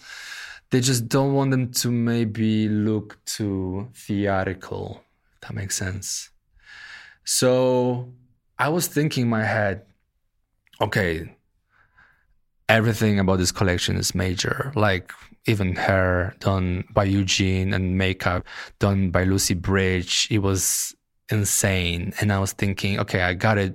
[0.71, 5.03] they just don't want them to maybe look too theatrical.
[5.35, 6.31] If that makes sense.
[7.23, 8.11] So
[8.57, 9.85] I was thinking in my head,
[10.83, 11.35] okay,
[12.69, 14.71] everything about this collection is major.
[14.75, 15.11] Like
[15.45, 18.45] even hair done by Eugene and makeup
[18.79, 20.27] done by Lucy Bridge.
[20.31, 20.95] It was
[21.29, 22.13] insane.
[22.19, 23.73] And I was thinking, okay, I gotta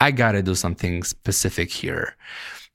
[0.00, 2.16] I gotta do something specific here.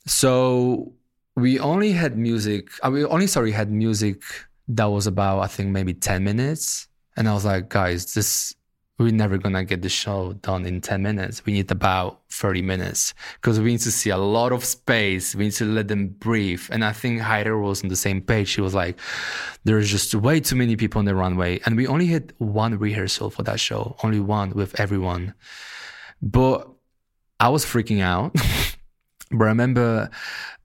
[0.06, 0.94] So
[1.36, 2.70] we only had music.
[2.84, 4.22] uh, We only sorry had music
[4.68, 6.88] that was about I think maybe ten minutes,
[7.18, 8.56] and I was like, guys, this
[8.98, 11.46] we're never gonna get the show done in ten minutes.
[11.46, 15.36] We need about thirty minutes because we need to see a lot of space.
[15.36, 16.64] We need to let them breathe.
[16.70, 18.48] And I think Haider was on the same page.
[18.48, 18.98] She was like,
[19.66, 23.30] there's just way too many people on the runway, and we only had one rehearsal
[23.30, 25.34] for that show, only one with everyone.
[26.22, 26.70] But
[27.40, 28.34] I was freaking out.
[29.32, 30.10] but I remember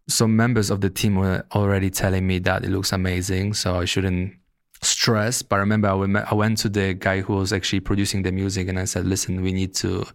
[0.08, 3.84] some members of the team were already telling me that it looks amazing, so I
[3.84, 4.34] shouldn't
[4.82, 5.42] stress.
[5.42, 8.32] But I remember I went, I went to the guy who was actually producing the
[8.32, 10.06] music and I said, listen, we need to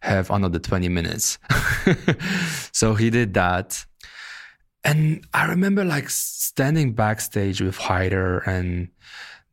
[0.00, 1.38] have another 20 minutes.
[2.72, 3.84] so he did that.
[4.84, 8.88] And I remember like standing backstage with Haider and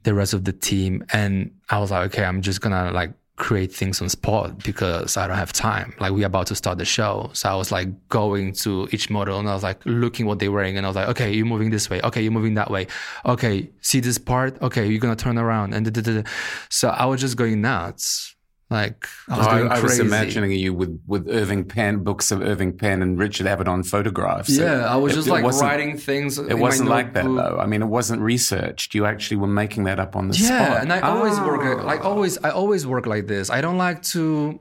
[0.03, 1.03] the rest of the team.
[1.13, 5.25] And I was like, okay, I'm just gonna like create things on spot because I
[5.25, 5.95] don't have time.
[5.99, 7.31] Like we're about to start the show.
[7.33, 10.51] So I was like going to each model and I was like looking what they're
[10.51, 12.01] wearing and I was like, okay, you're moving this way.
[12.01, 12.85] Okay, you're moving that way.
[13.25, 14.61] Okay, see this part?
[14.61, 16.29] Okay, you're gonna turn around and da, da, da,
[16.69, 18.35] so I was just going nuts.
[18.71, 22.41] Like I was I, going I was imagining you with, with Irving Penn, books of
[22.41, 24.49] Irving Penn and Richard Avedon photographs.
[24.55, 26.37] Yeah, I was just it like wasn't- writing things.
[26.37, 27.57] It my wasn't like that though.
[27.59, 28.93] I mean, it wasn't researched.
[28.93, 30.81] You actually were making that up on the yeah spot.
[30.83, 31.83] and i always work Ah.
[31.83, 34.59] like always i always work like this i don't like to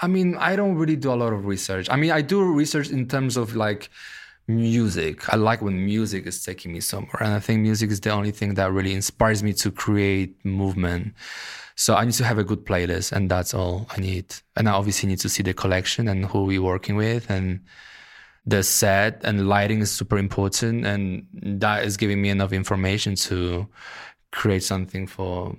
[0.00, 2.88] i mean i don't really do a lot of research i mean i do research
[2.90, 3.90] in terms of like
[4.56, 5.32] music.
[5.32, 8.30] I like when music is taking me somewhere and i think music is the only
[8.30, 11.14] thing that really inspires me to create movement.
[11.76, 14.34] So i need to have a good playlist and that's all i need.
[14.56, 17.60] And i obviously need to see the collection and who we're working with and
[18.46, 23.66] the set and lighting is super important and that is giving me enough information to
[24.32, 25.56] create something for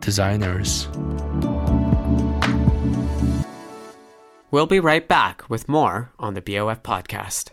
[0.00, 0.88] designers.
[4.50, 7.52] We'll be right back with more on the BOF podcast.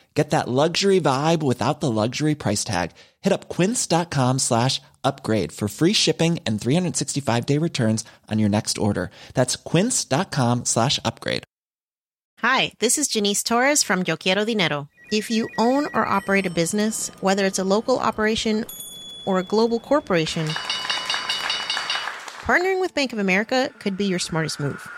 [0.13, 2.91] Get that luxury vibe without the luxury price tag.
[3.21, 8.77] Hit up quince.com slash upgrade for free shipping and 365 day returns on your next
[8.77, 9.09] order.
[9.33, 11.43] That's quince.com slash upgrade.
[12.39, 14.89] Hi, this is Janice Torres from Yo Quiero Dinero.
[15.11, 18.65] If you own or operate a business, whether it's a local operation
[19.27, 20.47] or a global corporation,
[22.41, 24.89] partnering with Bank of America could be your smartest move.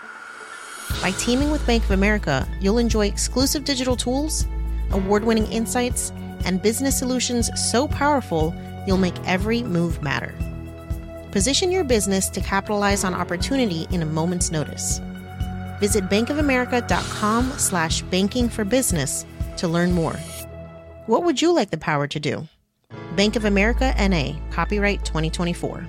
[1.02, 4.46] By teaming with Bank of America, you'll enjoy exclusive digital tools,
[4.94, 6.10] award winning insights,
[6.46, 8.54] and business solutions so powerful
[8.86, 10.34] you'll make every move matter.
[11.30, 15.00] Position your business to capitalize on opportunity in a moment's notice.
[15.80, 19.26] Visit bankofamerica.com slash banking for business
[19.58, 20.16] to learn more.
[21.06, 22.48] What would you like the power to do?
[23.16, 25.86] Bank of America NA, copyright 2024.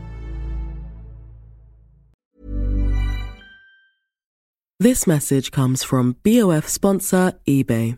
[4.80, 7.98] This message comes from BOF sponsor eBay.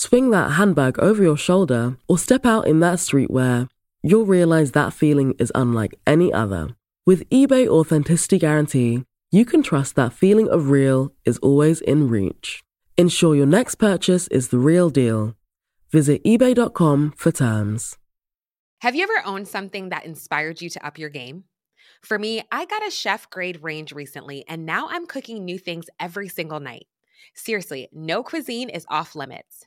[0.00, 3.68] swing that handbag over your shoulder, or step out in that streetwear,
[4.02, 6.74] you'll realize that feeling is unlike any other.
[7.04, 12.62] With eBay Authenticity Guarantee, you can trust that feeling of real is always in reach.
[12.96, 15.34] Ensure your next purchase is the real deal.
[15.90, 17.98] Visit eBay.com for terms.
[18.80, 21.44] Have you ever owned something that inspired you to up your game?
[22.00, 25.90] For me, I got a chef grade range recently, and now I'm cooking new things
[26.00, 26.86] every single night.
[27.34, 29.66] Seriously, no cuisine is off limits.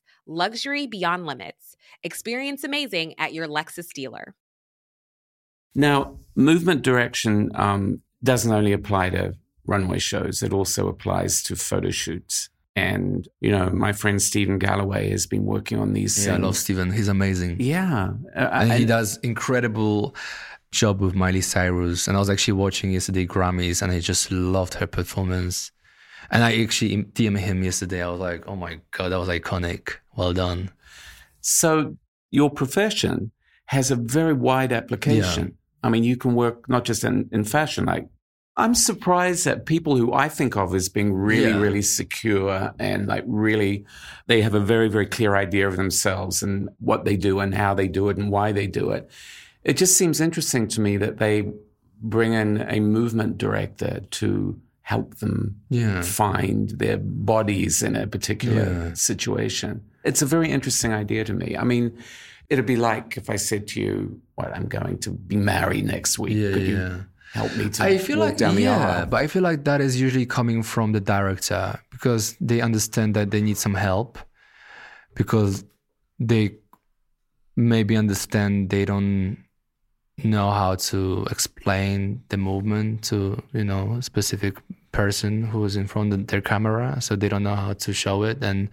[0.31, 1.75] Luxury beyond limits.
[2.03, 4.33] Experience amazing at your Lexus dealer.
[5.75, 9.33] Now, movement direction um, doesn't only apply to
[9.65, 12.49] runway shows, it also applies to photo shoots.
[12.77, 16.25] And, you know, my friend Stephen Galloway has been working on these.
[16.25, 16.93] Yeah, I love Stephen.
[16.93, 17.57] He's amazing.
[17.59, 18.11] Yeah.
[18.33, 20.15] Uh, and he does incredible
[20.71, 22.07] job with Miley Cyrus.
[22.07, 25.71] And I was actually watching yesterday Grammys and I just loved her performance.
[26.29, 28.01] And I actually DM'd him yesterday.
[28.01, 29.95] I was like, oh my God, that was iconic.
[30.15, 30.71] Well done.
[31.41, 31.97] So
[32.29, 33.31] your profession
[33.65, 35.45] has a very wide application.
[35.45, 35.53] Yeah.
[35.83, 38.07] I mean, you can work not just in, in fashion, like
[38.57, 41.57] I'm surprised that people who I think of as being really, yeah.
[41.57, 43.85] really secure and like really,
[44.27, 47.73] they have a very, very clear idea of themselves and what they do and how
[47.73, 49.09] they do it and why they do it.
[49.63, 51.51] It just seems interesting to me that they
[52.01, 56.01] bring in a movement director to help them yeah.
[56.01, 59.81] find their bodies in a particular situation.
[60.03, 61.55] It's a very interesting idea to me.
[61.57, 61.97] I mean,
[62.49, 66.19] it'd be like if I said to you, "What I'm going to be married next
[66.19, 66.69] week." Yeah, Could yeah.
[66.69, 70.25] you help me to I feel like yeah, but I feel like that is usually
[70.25, 74.17] coming from the director because they understand that they need some help
[75.15, 75.63] because
[76.19, 76.55] they
[77.55, 79.37] maybe understand they don't
[80.23, 84.57] know how to explain the movement to you know specific
[84.91, 88.23] person who is in front of their camera so they don't know how to show
[88.23, 88.69] it and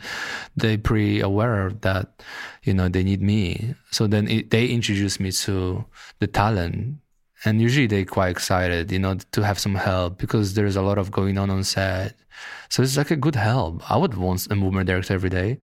[0.57, 2.23] they're pretty aware that
[2.65, 5.85] you know they need me so then it, they introduce me to
[6.19, 6.97] the talent
[7.45, 10.99] and usually they're quite excited you know to have some help because there's a lot
[10.99, 12.15] of going on on set
[12.69, 15.59] so it's like a good help i would want a movement director every day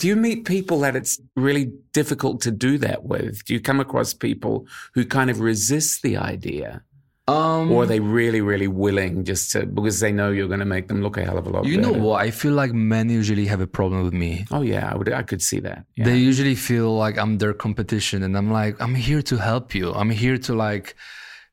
[0.00, 3.44] do you meet people that it's really difficult to do that with?
[3.44, 6.82] Do you come across people who kind of resist the idea?
[7.30, 10.72] Um, or are they really, really willing just to, because they know you're going to
[10.76, 11.92] make them look a hell of a lot you better?
[11.92, 12.20] know what?
[12.26, 14.46] I feel like men usually have a problem with me.
[14.50, 15.84] Oh, yeah, I, would, I could see that.
[15.96, 16.04] Yeah.
[16.06, 18.22] They usually feel like I'm their competition.
[18.22, 19.92] And I'm like, I'm here to help you.
[19.92, 20.96] I'm here to like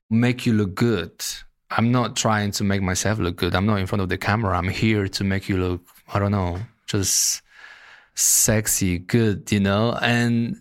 [0.09, 1.11] make you look good.
[1.69, 3.53] I'm not trying to make myself look good.
[3.53, 4.57] I'm not in front of the camera.
[4.57, 5.81] I'm here to make you look,
[6.13, 7.41] I don't know, just
[8.19, 10.59] sexy, good, you know, and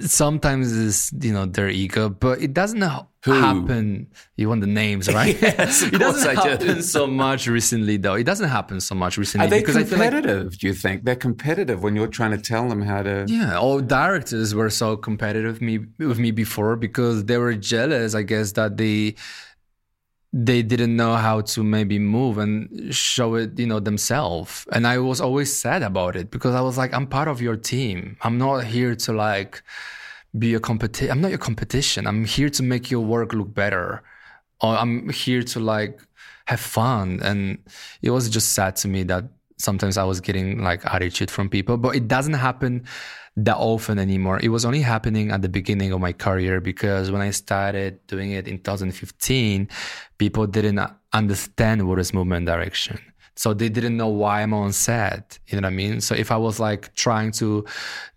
[0.00, 3.32] sometimes it's, you know, their ego, but it doesn't Who?
[3.32, 4.06] happen.
[4.36, 5.36] You want the names, right?
[5.40, 6.82] yes, it doesn't happen do.
[6.82, 8.14] so much recently, though.
[8.14, 10.72] It doesn't happen so much recently Are they because I feel like competitive, do you
[10.72, 11.04] think?
[11.04, 13.26] They're competitive when you're trying to tell them how to.
[13.28, 18.14] yeah, all directors were so competitive with me with me before because they were jealous,
[18.14, 19.14] I guess, that they
[20.32, 24.66] they didn't know how to maybe move and show it, you know, themselves.
[24.72, 27.56] And I was always sad about it because I was like, I'm part of your
[27.56, 28.16] team.
[28.20, 29.62] I'm not here to like
[30.38, 31.10] be a competition.
[31.10, 32.06] I'm not your competition.
[32.06, 34.02] I'm here to make your work look better.
[34.60, 36.00] Or I'm here to like
[36.46, 37.20] have fun.
[37.22, 37.58] And
[38.02, 39.24] it was just sad to me that
[39.58, 42.84] sometimes I was getting like attitude from people, but it doesn't happen
[43.36, 44.40] that often anymore.
[44.42, 48.32] It was only happening at the beginning of my career because when I started doing
[48.32, 49.68] it in 2015,
[50.18, 50.80] people didn't
[51.12, 52.98] understand what is movement direction.
[53.36, 55.38] So they didn't know why I'm on set.
[55.46, 56.00] You know what I mean?
[56.00, 57.64] So if I was like trying to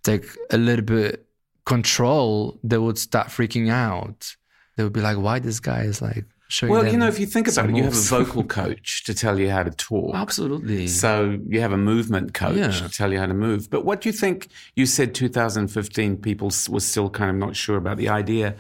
[0.03, 1.27] take a little bit
[1.65, 4.35] control, they would start freaking out.
[4.75, 7.26] They would be like, why this guy is like showing Well, you know, if you
[7.26, 10.14] think about it, you have a vocal coach to tell you how to talk.
[10.16, 10.88] Absolutely.
[10.88, 12.72] So you have a movement coach Yeah.
[12.72, 13.70] to tell you how to move.
[13.70, 14.49] But what do you think?
[14.76, 18.56] You said 2015, people were still kind of not sure about the idea.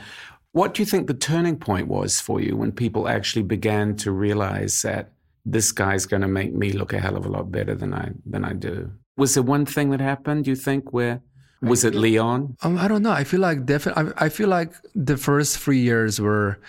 [0.53, 4.11] What do you think the turning point was for you when people actually began to
[4.11, 5.11] realize that
[5.45, 8.11] this guy's going to make me look a hell of a lot better than I
[8.25, 8.91] than I do?
[9.17, 10.45] Was there one thing that happened?
[10.45, 11.21] Do you think where
[11.61, 12.57] was it Leon?
[12.63, 13.11] Um, I don't know.
[13.11, 14.13] I feel like definitely.
[14.17, 16.59] I, I feel like the first three years were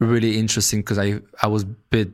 [0.00, 2.10] really interesting because I I was a bit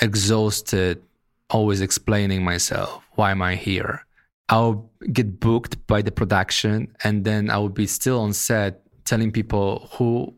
[0.00, 1.02] exhausted,
[1.50, 3.02] always explaining myself.
[3.14, 4.04] Why am I here?
[4.48, 9.32] I'll get booked by the production and then I would be still on set telling
[9.32, 10.34] people, who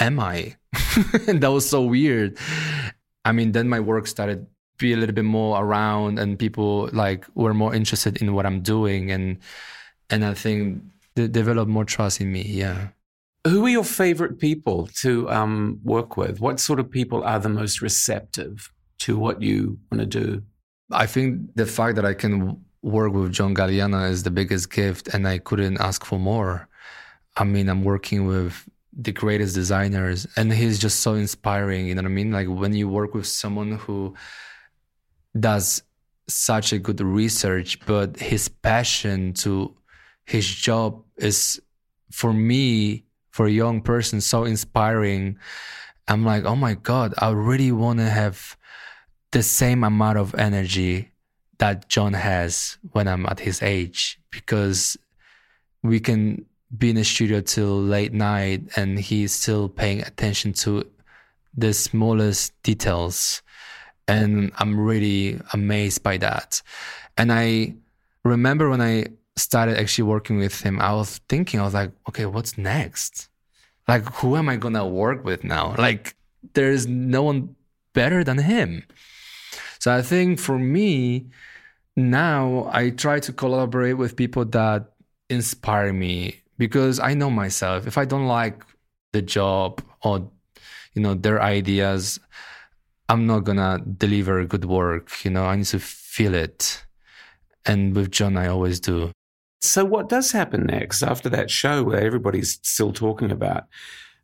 [0.00, 0.56] am I?
[1.26, 2.36] and that was so weird.
[3.24, 4.46] I mean, then my work started
[4.78, 8.60] be a little bit more around and people like were more interested in what I'm
[8.60, 9.38] doing and
[10.08, 10.82] and I think
[11.16, 12.42] they developed more trust in me.
[12.42, 12.88] Yeah.
[13.46, 16.40] Who are your favorite people to um, work with?
[16.40, 20.42] What sort of people are the most receptive to what you want to do?
[20.90, 25.08] I think the fact that I can work with John Galliano is the biggest gift,
[25.08, 26.68] and I couldn't ask for more.
[27.36, 31.86] I mean, I'm working with the greatest designers, and he's just so inspiring.
[31.86, 32.32] You know what I mean?
[32.32, 34.14] Like when you work with someone who
[35.38, 35.82] does
[36.28, 39.74] such a good research, but his passion to
[40.24, 41.60] his job is,
[42.10, 43.04] for me,
[43.38, 45.38] for a young person, so inspiring.
[46.08, 48.56] I'm like, oh my God, I really want to have
[49.30, 51.12] the same amount of energy
[51.58, 54.96] that John has when I'm at his age because
[55.84, 60.84] we can be in the studio till late night and he's still paying attention to
[61.56, 63.42] the smallest details.
[64.08, 66.60] And I'm really amazed by that.
[67.16, 67.74] And I
[68.24, 72.26] remember when I started actually working with him, I was thinking, I was like, okay,
[72.26, 73.27] what's next?
[73.88, 75.74] Like, who am I to work with now?
[75.78, 76.14] Like,
[76.52, 77.56] there's no one
[77.94, 78.84] better than him.
[79.80, 81.30] So I think for me,
[81.96, 84.92] now I try to collaborate with people that
[85.30, 87.86] inspire me because I know myself.
[87.86, 88.62] If I don't like
[89.12, 90.30] the job or
[90.94, 92.20] you know their ideas,
[93.08, 95.24] I'm not gonna deliver good work.
[95.24, 96.84] You know, I need to feel it.
[97.64, 99.12] And with John, I always do.
[99.60, 103.64] So, what does happen next after that show where everybody's still talking about,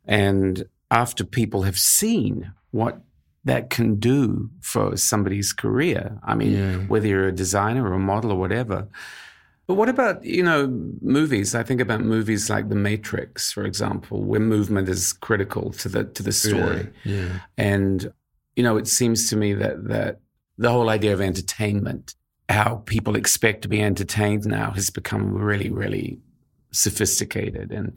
[0.05, 3.01] and after people have seen what
[3.45, 6.19] that can do for somebody's career.
[6.23, 6.77] I mean, yeah.
[6.87, 8.87] whether you're a designer or a model or whatever.
[9.67, 10.67] But what about, you know,
[11.01, 11.55] movies?
[11.55, 16.03] I think about movies like The Matrix, for example, where movement is critical to the
[16.03, 16.91] to the story.
[17.03, 17.39] Yeah, yeah.
[17.57, 18.13] And,
[18.55, 20.19] you know, it seems to me that that
[20.57, 22.15] the whole idea of entertainment,
[22.49, 26.19] how people expect to be entertained now has become really, really
[26.71, 27.71] sophisticated.
[27.71, 27.95] And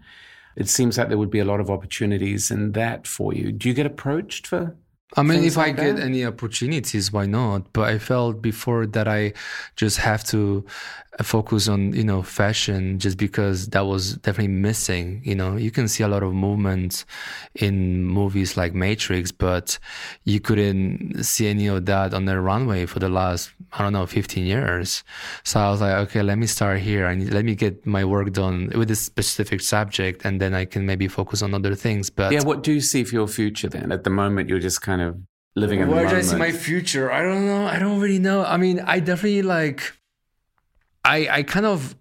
[0.56, 3.52] it seems like there would be a lot of opportunities in that for you.
[3.52, 4.76] Do you get approached for
[5.16, 7.72] I mean, if like I get any opportunities, why not?
[7.72, 9.32] But I felt before that I
[9.74, 10.66] just have to
[11.22, 15.56] focus on you know fashion just because that was definitely missing you know?
[15.56, 17.04] You can see a lot of movement
[17.54, 19.78] in movies like matrix but
[20.24, 24.06] you couldn't see any of that on the runway for the last i don't know
[24.06, 25.04] 15 years.
[25.44, 27.06] So i was like okay let me start here.
[27.06, 30.86] And let me get my work done with this specific subject and then i can
[30.86, 32.10] maybe focus on other things.
[32.10, 33.92] But yeah what do you see for your future then?
[33.92, 35.16] At the moment you're just kind of
[35.56, 37.10] living in where do i see my future?
[37.10, 37.66] I don't know.
[37.66, 38.44] I don't really know.
[38.44, 39.80] I mean i definitely like
[41.08, 41.96] I I kind of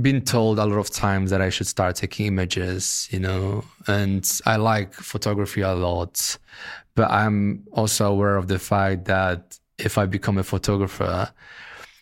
[0.00, 4.24] been told a lot of times that I should start taking images, you know, and
[4.46, 6.38] I like photography a lot,
[6.94, 11.32] but I'm also aware of the fact that if I become a photographer,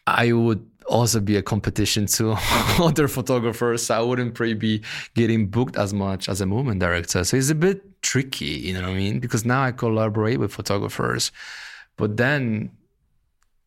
[0.07, 2.35] I would also be a competition to
[2.81, 3.91] other photographers.
[3.91, 4.83] I wouldn't probably be
[5.15, 7.25] getting booked as much as a movement director.
[7.25, 9.21] So it's a bit tricky, you know what I mean?
[9.21, 11.31] Because now I collaborate with photographers,
[11.97, 12.71] but then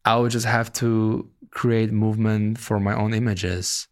[0.05, 3.87] I would just have to create movement for my own images.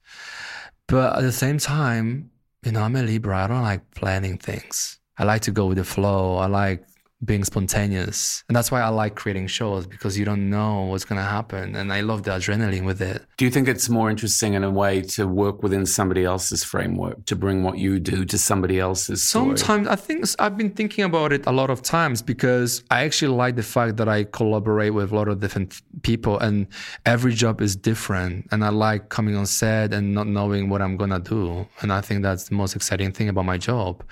[0.87, 2.31] But at the same time,
[2.63, 3.43] you know, I'm a Libra.
[3.43, 4.99] I don't like planning things.
[5.17, 6.37] I like to go with the flow.
[6.37, 6.85] I like
[7.23, 8.43] being spontaneous.
[8.47, 11.75] And that's why I like creating shows because you don't know what's going to happen.
[11.75, 13.25] And I love the adrenaline with it.
[13.37, 17.25] Do you think it's more interesting in a way to work within somebody else's framework,
[17.25, 19.21] to bring what you do to somebody else's?
[19.21, 19.57] Story?
[19.57, 23.35] Sometimes I think I've been thinking about it a lot of times because I actually
[23.35, 26.67] like the fact that I collaborate with a lot of different people and
[27.05, 28.47] every job is different.
[28.51, 31.67] And I like coming on set and not knowing what I'm going to do.
[31.81, 34.03] And I think that's the most exciting thing about my job.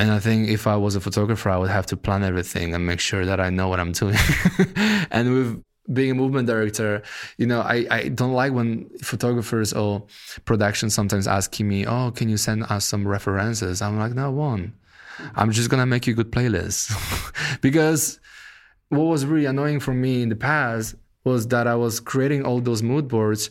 [0.00, 2.86] And I think if I was a photographer, I would have to plan everything and
[2.86, 4.16] make sure that I know what I'm doing.
[5.10, 7.02] and with being a movement director,
[7.36, 10.06] you know, I, I don't like when photographers or
[10.46, 13.82] production sometimes asking me, oh, can you send us some references?
[13.82, 14.72] I'm like, no, one.
[15.36, 16.96] I'm just going to make you good playlist.
[17.60, 18.18] because
[18.88, 20.94] what was really annoying for me in the past
[21.24, 23.50] was that I was creating all those mood boards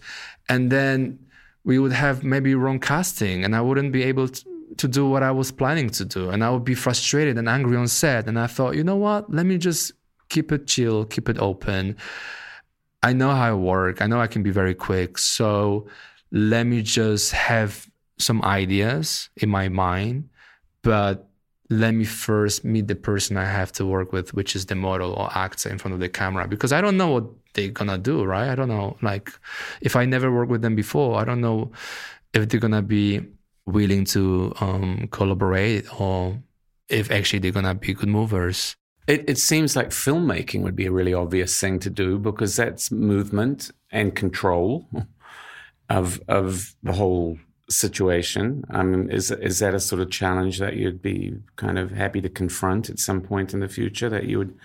[0.49, 1.19] and then
[1.63, 5.23] we would have maybe wrong casting and I wouldn't be able to, to do what
[5.23, 6.29] I was planning to do.
[6.29, 8.27] And I would be frustrated and angry on set.
[8.27, 9.31] And I thought, you know what?
[9.31, 9.93] Let me just
[10.29, 11.95] keep it chill, keep it open.
[13.03, 14.01] I know how I work.
[14.01, 15.17] I know I can be very quick.
[15.17, 15.87] So
[16.31, 20.29] let me just have some ideas in my mind,
[20.81, 21.27] but
[21.69, 25.13] let me first meet the person I have to work with, which is the model
[25.13, 28.23] or actor in front of the camera, because I don't know what they're gonna do,
[28.23, 28.49] right?
[28.49, 28.97] I don't know.
[29.01, 29.31] Like,
[29.81, 31.71] if I never worked with them before, I don't know
[32.33, 33.21] if they're gonna be
[33.65, 36.41] willing to um, collaborate or
[36.87, 38.75] if actually they're gonna be good movers.
[39.07, 42.91] It, it seems like filmmaking would be a really obvious thing to do because that's
[42.91, 44.87] movement and control
[45.89, 47.37] of of the whole
[47.69, 48.63] situation.
[48.69, 52.21] I mean, is is that a sort of challenge that you'd be kind of happy
[52.21, 54.55] to confront at some point in the future that you would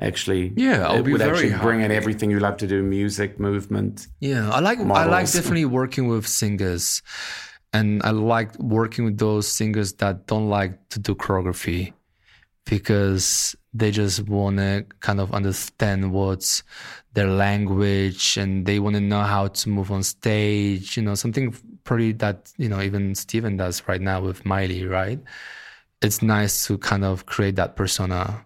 [0.00, 3.38] actually yeah I'll be would very actually bring in everything you love to do music
[3.38, 7.02] movement Yeah, I like I like definitely working with singers,
[7.72, 11.92] and I like working with those singers that don't like to do choreography
[12.66, 16.62] because they just want to kind of understand what's
[17.14, 20.96] their language and they want to know how to move on stage.
[20.96, 21.54] You know, something
[21.84, 25.20] pretty that you know even Steven does right now with Miley, right?
[26.02, 28.44] It's nice to kind of create that persona,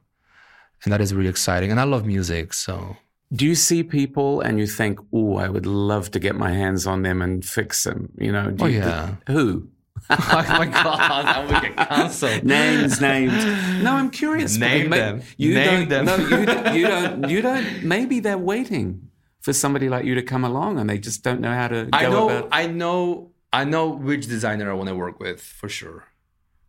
[0.85, 1.71] and that is really exciting.
[1.71, 2.97] And I love music, so.
[3.33, 6.87] Do you see people and you think oh i would love to get my hands
[6.87, 9.17] on them and fix them you know do Oh, you, yeah.
[9.27, 9.69] who
[10.11, 12.45] oh my god, I would get cancelled.
[12.45, 13.45] names names
[13.83, 15.23] no i'm curious Name them.
[15.37, 16.05] you Name don't them.
[16.07, 19.09] no you, don't- you don't you don't maybe they're waiting
[19.41, 21.97] for somebody like you to come along and they just don't know how to go
[21.99, 25.69] I know, about I know, I know which designer I want to work with for
[25.69, 26.05] sure.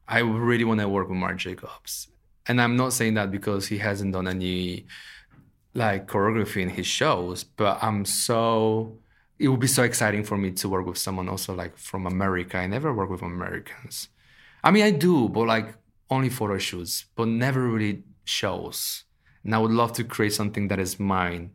[0.07, 2.07] I really want to work with Marc Jacobs,
[2.47, 4.85] and I'm not saying that because he hasn't done any
[5.77, 8.97] like choreography in his shows, but I'm so.
[9.39, 12.57] It would be so exciting for me to work with someone also like from America.
[12.57, 14.09] I never work with Americans.
[14.63, 15.67] I mean, I do, but like
[16.09, 19.03] only photo shoots, but never really shows.
[19.43, 21.51] And I would love to create something that is mine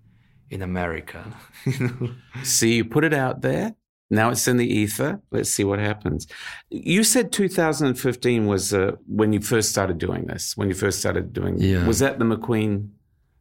[0.49, 1.21] in America.
[2.45, 3.75] See, you put it out there.
[4.11, 5.21] Now it's in the ether.
[5.31, 6.27] Let's see what happens.
[6.71, 10.57] You said 2015 was uh, when you first started doing this.
[10.57, 11.87] When you first started doing, Yeah.
[11.87, 12.91] was that the McQueen?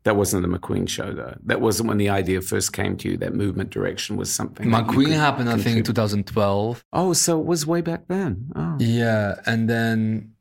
[0.04, 1.38] That wasn't the McQueen show, though.
[1.44, 3.18] That wasn't when the idea first came to you.
[3.18, 4.68] That movement direction was something.
[4.68, 6.84] McQueen happened, I think, in 2012.
[6.92, 8.52] Oh, so it was way back then.
[8.56, 8.78] Oh.
[8.80, 10.34] Yeah, and then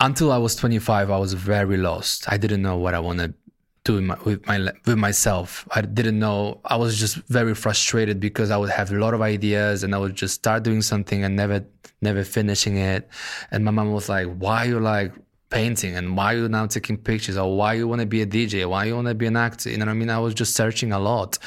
[0.00, 2.30] until I was 25, I was very lost.
[2.30, 3.38] I didn't know what I wanted to
[3.84, 5.68] do my, with my with myself.
[5.70, 6.60] I didn't know.
[6.64, 9.98] I was just very frustrated because I would have a lot of ideas and I
[9.98, 11.64] would just start doing something and never
[12.00, 13.08] never finishing it.
[13.50, 15.12] And my mom was like, "Why you like
[15.58, 18.68] painting and why you now taking pictures or why you want to be a DJ?
[18.68, 20.10] Why you want to be an actor?" You know what I mean?
[20.10, 21.38] I was just searching a lot.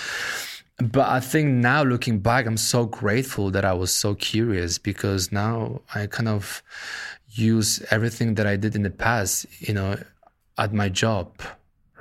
[0.80, 5.32] But I think now looking back, I'm so grateful that I was so curious because
[5.32, 6.62] now I kind of
[7.52, 9.98] use everything that I did in the past, you know,
[10.58, 11.28] at my job,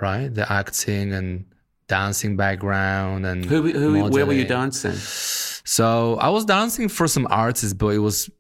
[0.01, 0.29] right?
[0.33, 1.45] The acting and
[1.89, 4.93] dancing background and Who, who, where were you dancing?
[5.65, 8.31] So I was dancing for some artists, but it was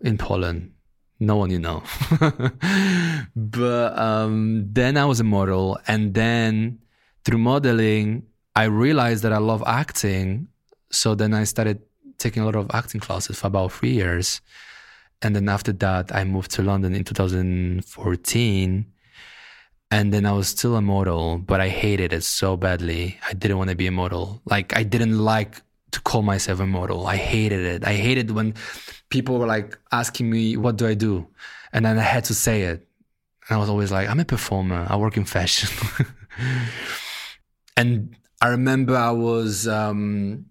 [0.00, 0.72] in Poland.
[1.20, 1.82] No one you know.
[3.36, 6.78] but um, then I was a model, and then
[7.24, 10.48] through modeling, I realized that I love acting.
[10.90, 11.80] So then I started
[12.18, 14.40] taking a lot of acting classes for about three years.
[15.22, 18.86] And then after that, I moved to London in 2014.
[19.90, 23.18] And then I was still a model, but I hated it so badly.
[23.26, 24.42] I didn't want to be a model.
[24.44, 25.62] Like, I didn't like
[25.92, 27.06] to call myself a model.
[27.06, 27.86] I hated it.
[27.86, 28.54] I hated when
[29.10, 31.26] people were like asking me, What do I do?
[31.72, 32.86] And then I had to say it.
[33.48, 34.86] And I was always like, I'm a performer.
[34.88, 35.70] I work in fashion.
[37.76, 40.46] and I remember I was um,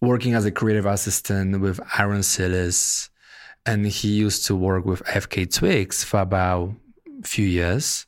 [0.00, 3.10] working as a creative assistant with Aaron Sillis.
[3.66, 6.74] And he used to work with FKA Twigs for about
[7.22, 8.06] a few years.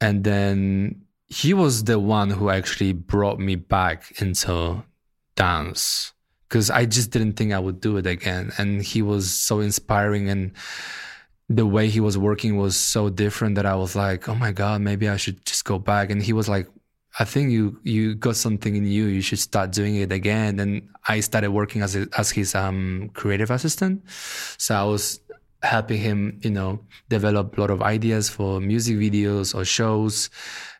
[0.00, 4.84] And then he was the one who actually brought me back into
[5.34, 6.12] dance
[6.48, 8.52] because I just didn't think I would do it again.
[8.58, 10.52] And he was so inspiring and
[11.48, 14.80] the way he was working was so different that I was like, oh my God,
[14.80, 16.10] maybe I should just go back.
[16.10, 16.68] And he was like,
[17.18, 19.06] I think you you got something in you.
[19.06, 20.60] You should start doing it again.
[20.60, 24.02] And I started working as a, as his um, creative assistant.
[24.58, 25.20] So I was
[25.62, 30.30] helping him, you know, develop a lot of ideas for music videos or shows.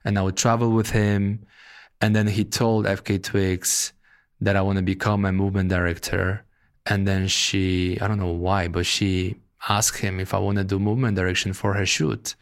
[0.05, 1.47] And I would travel with him.
[2.01, 3.93] And then he told FKA Twigs
[4.41, 6.45] that I want to become a movement director.
[6.87, 9.37] And then she, I don't know why, but she
[9.68, 12.37] asked him if I want to do movement direction for her shoot.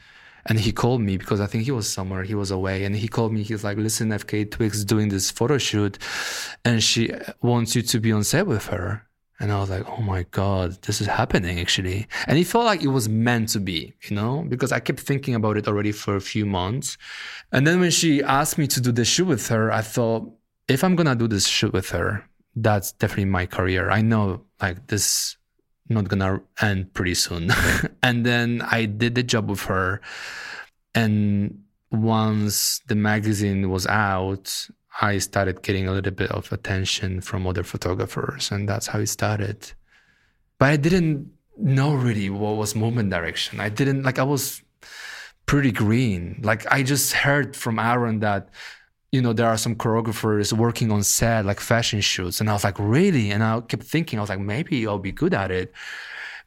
[0.47, 2.85] And he called me because I think he was somewhere, he was away.
[2.85, 5.99] And he called me, he's like, listen, FK is doing this photo shoot
[6.65, 9.07] and she uh, wants you to be on set with her.
[9.41, 12.07] And I was like, oh my God, this is happening actually.
[12.27, 15.35] And it felt like it was meant to be, you know, because I kept thinking
[15.35, 16.99] about it already for a few months.
[17.51, 20.31] And then when she asked me to do the shoot with her, I thought,
[20.69, 22.25] if I'm to do this shoot with her,
[22.57, 23.91] that's definitely my career.
[23.91, 25.37] I know like this
[25.89, 27.51] not gonna end pretty soon.
[28.03, 30.01] and then I did the job with her.
[30.95, 34.69] And once the magazine was out,
[35.01, 39.09] I started getting a little bit of attention from other photographers, and that's how it
[39.09, 39.73] started.
[40.59, 43.61] But I didn't know really what was movement direction.
[43.61, 44.63] I didn't like I was
[45.47, 46.41] pretty green.
[46.43, 48.51] Like I just heard from Aaron that
[49.15, 52.65] you know there are some choreographers working on set like fashion shoots, and I was
[52.65, 55.73] like really, and I kept thinking I was like maybe I'll be good at it.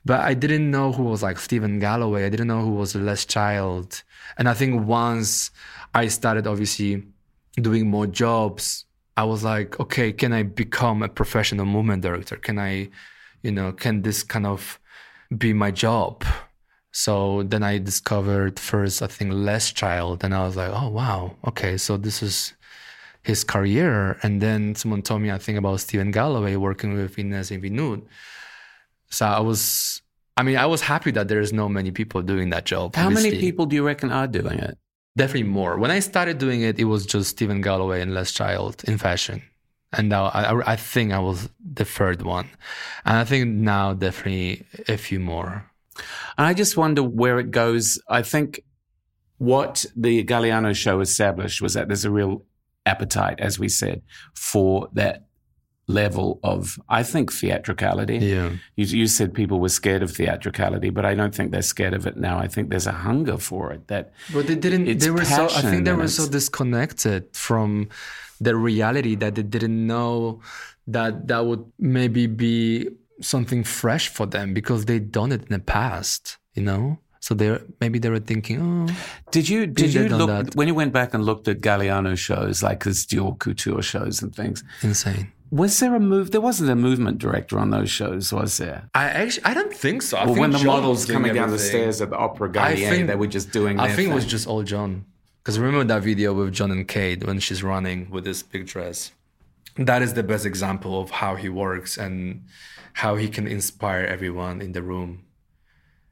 [0.04, 2.26] But I didn't know who was like Stephen Galloway.
[2.26, 4.04] I didn't know who was Les Child.
[4.38, 5.52] And I think once
[5.94, 7.04] I started obviously
[7.56, 12.36] doing more jobs, I was like, okay, can I become a professional movement director?
[12.36, 12.90] Can I,
[13.44, 14.80] you know, can this kind of
[15.38, 16.24] be my job?
[16.92, 21.36] So then I discovered first, I think, Les Child, and I was like, oh wow,
[21.46, 22.54] okay, so this is
[23.24, 24.18] his career.
[24.24, 28.04] And then someone told me, I think, about Stephen Galloway working with Inez and Vinoodh.
[29.10, 30.02] So I was,
[30.36, 32.96] I mean, I was happy that there's no many people doing that job.
[32.96, 33.32] How obviously.
[33.32, 34.78] many people do you reckon are doing it?
[35.16, 35.78] Definitely more.
[35.78, 39.42] When I started doing it, it was just Stephen Galloway and Les Child in fashion.
[39.94, 42.50] And now I, I think I was the third one.
[43.06, 45.66] And I think now definitely a few more.
[46.38, 48.00] And I just wonder where it goes.
[48.10, 48.62] I think
[49.38, 52.44] what the Galliano show established was that there's a real
[52.88, 54.02] appetite, as we said,
[54.34, 55.28] for that
[55.88, 58.18] level of, I think, theatricality.
[58.18, 58.52] Yeah.
[58.76, 62.06] You, you said people were scared of theatricality, but I don't think they're scared of
[62.06, 62.38] it now.
[62.40, 63.88] I think there's a hunger for it.
[63.88, 65.00] That, but they didn't.
[65.00, 65.46] They were so.
[65.46, 67.90] I think they were so disconnected from
[68.42, 70.42] the reality that they didn't know
[70.88, 72.90] that that would maybe be
[73.22, 76.38] something fresh for them because they'd done it in the past.
[76.54, 77.00] You know.
[77.20, 78.96] So they maybe they were thinking, oh,
[79.32, 80.56] Did you did you look that.
[80.56, 84.36] when you went back and looked at Galliano shows like his Dior Couture shows and
[84.36, 84.64] things?
[84.84, 85.32] insane.
[85.50, 86.32] Was there a move?
[86.32, 88.90] There wasn't a movement director on those shows, was there?
[88.94, 90.18] I actually I don't think so.
[90.18, 92.52] I Well, think when the John models coming down the stairs at the Opera I
[92.52, 93.80] Garnier, think- they were just doing.
[93.80, 95.06] I their think it was just all John.
[95.42, 99.14] Because remember that video with John and Kate when she's running with this big dress?
[99.78, 102.44] That is the best example of how he works and
[102.94, 105.24] how he can inspire everyone in the room.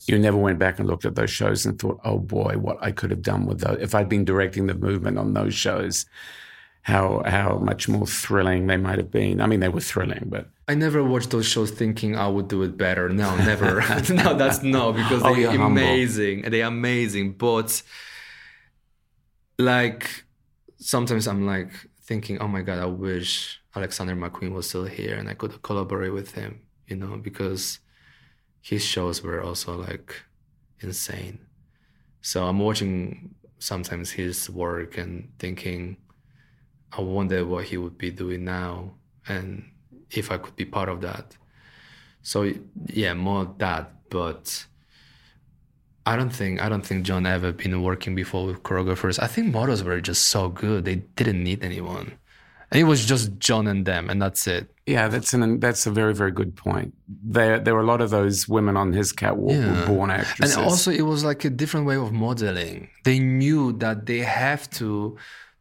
[0.08, 2.92] You never went back and looked at those shows and thought, "Oh boy, what I
[2.92, 6.06] could have done with those if I'd been directing the movement on those shows."
[6.82, 9.42] How how much more thrilling they might have been.
[9.42, 12.62] I mean, they were thrilling, but I never watched those shows thinking I would do
[12.62, 13.10] it better.
[13.10, 13.82] No, never.
[14.14, 15.66] no, that's no, because Oh, they're humble.
[15.66, 16.44] amazing.
[16.44, 17.34] They're amazing.
[17.40, 17.82] But
[19.58, 20.26] like
[20.78, 25.28] sometimes I'm like thinking, oh my God, I wish Alexander McQueen was still here and
[25.30, 27.80] I could collaborate with him, you know, because
[28.66, 30.24] his shows were also like
[30.80, 31.38] insane.
[32.22, 35.98] So I'm watching sometimes his work and thinking,
[36.92, 38.96] I wonder what he would be doing now
[39.28, 39.70] and
[40.10, 41.38] if I could be part of that.
[42.24, 42.52] So
[42.88, 44.66] yeah, more that, but
[46.08, 49.20] I don't think I don't think John ever been working before with choreographers.
[49.22, 52.18] I think models were just so good; they didn't need anyone,
[52.76, 54.70] it was just John and them, and that's it.
[54.88, 56.94] yeah, that's an that's a very very good point.
[57.08, 60.56] There there were a lot of those women on his catwalk who were born actresses.
[60.56, 62.90] And also, it was like a different way of modeling.
[63.04, 65.18] They knew that they have to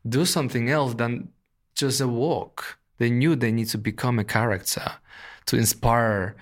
[0.09, 1.29] do something else than
[1.75, 2.79] just a walk.
[2.99, 4.93] They knew they need to become a character
[5.47, 6.37] to inspire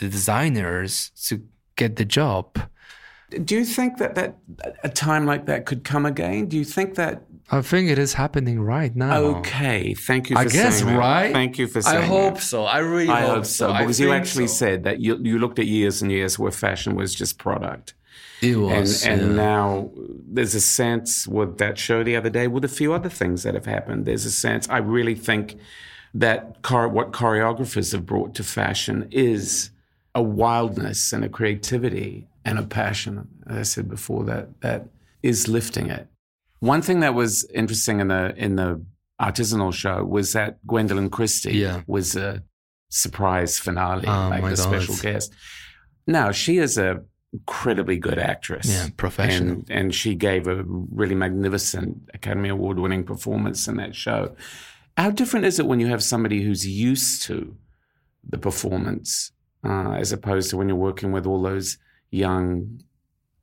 [0.00, 1.42] the designers to
[1.76, 2.46] get the job.
[3.44, 4.36] Do you think that that
[4.82, 6.46] a time like that could come again?
[6.46, 7.22] Do you think that?
[7.50, 9.16] I think it is happening right now.
[9.16, 10.36] Okay, thank you.
[10.36, 10.98] For I guess saying that.
[10.98, 11.32] right.
[11.32, 12.02] Thank you for saying.
[12.02, 12.42] I hope that.
[12.42, 12.64] so.
[12.64, 14.54] I really I hope, hope so I because you actually so.
[14.54, 17.94] said that you you looked at years and years where fashion was just product.
[18.40, 19.36] it was, and and yeah.
[19.36, 19.90] now
[20.26, 23.54] there's a sense with that show the other day with a few other things that
[23.54, 25.56] have happened there's a sense i really think
[26.12, 29.70] that chor- what choreographers have brought to fashion is
[30.14, 34.88] a wildness and a creativity and a passion as i said before that that
[35.22, 36.06] is lifting it
[36.60, 38.84] one thing that was interesting in the in the
[39.20, 41.82] artisanal show was that Gwendoline Christie Yeah.
[41.86, 42.42] was a
[42.90, 45.32] surprise finale Oh, like the special guest
[46.06, 47.02] now she is a
[47.32, 48.68] incredibly good actress.
[48.68, 49.54] Yeah, professional.
[49.54, 54.36] And, and she gave a really magnificent Academy Award winning performance in that show.
[54.96, 57.56] How different is it when you have somebody who's used to
[58.28, 59.32] the performance
[59.64, 61.76] uh, as opposed to when you're working with all those
[62.12, 62.80] young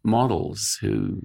[0.04, 1.22] models who.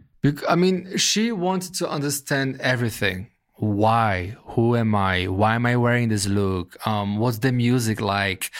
[0.49, 3.29] I mean, she wanted to understand everything.
[3.55, 4.37] Why?
[4.49, 5.27] Who am I?
[5.27, 6.77] Why am I wearing this look?
[6.87, 8.51] Um, what's the music like?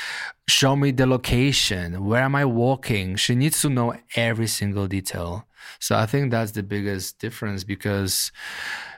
[0.49, 2.07] Show me the location.
[2.07, 3.17] Where am I walking?
[3.17, 5.47] She needs to know every single detail.
[5.81, 8.33] So I think that's the biggest difference because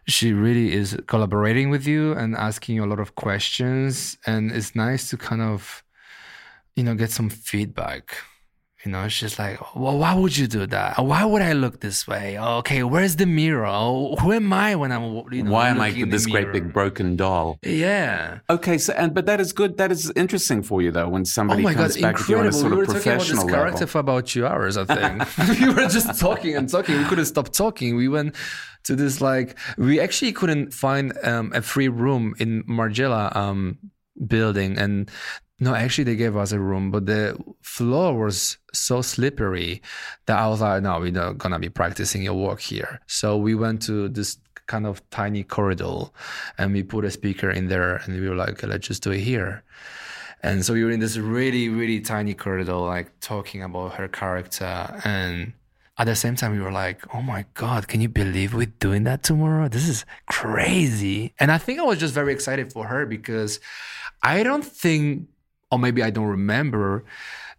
[0.06, 4.18] she really is collaborating with you and asking you a lot of questions.
[4.26, 5.82] And it's nice to kind of,
[6.76, 8.16] you know, get some feedback
[8.84, 10.98] You know, she's like, well, why would you do that?
[10.98, 12.38] Why would I look this way?
[12.38, 13.66] Okay, where's the mirror?
[13.66, 17.16] Oh, who am I when I'm, you know, Why am I this great big broken
[17.16, 17.58] doll?
[17.64, 18.38] Yeah.
[18.48, 19.78] Okay, so and but that is good.
[19.78, 22.38] That is interesting for you though when somebody Oh my comes god, back with you
[22.38, 22.60] on a incredible.
[22.60, 23.86] sort We were of talking about this character level.
[23.88, 25.38] for about two hours, I think.
[25.60, 26.96] we were just talking and talking.
[26.98, 27.96] We couldn't stop talking.
[27.96, 28.36] We went
[28.84, 33.78] to this like we actually couldn't find um, a free room in Margiela um,
[34.24, 35.10] building and
[35.60, 39.82] no, actually they gave us a room, but the floor was so slippery
[40.26, 43.00] that I was like, no, we're not gonna be practicing your work here.
[43.06, 46.10] So we went to this kind of tiny corridor
[46.58, 49.20] and we put a speaker in there and we were like, let's just do it
[49.20, 49.64] here.
[50.42, 55.00] And so we were in this really, really tiny corridor, like talking about her character.
[55.04, 55.54] And
[55.98, 59.02] at the same time, we were like, oh my God, can you believe we're doing
[59.04, 59.66] that tomorrow?
[59.66, 61.34] This is crazy.
[61.40, 63.58] And I think I was just very excited for her because
[64.22, 65.26] I don't think,
[65.70, 67.04] or maybe I don't remember,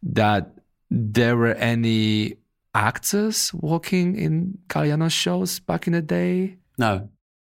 [0.03, 0.51] that
[0.89, 2.36] there were any
[2.74, 6.57] actors working in Galliano shows back in the day.
[6.78, 7.10] No,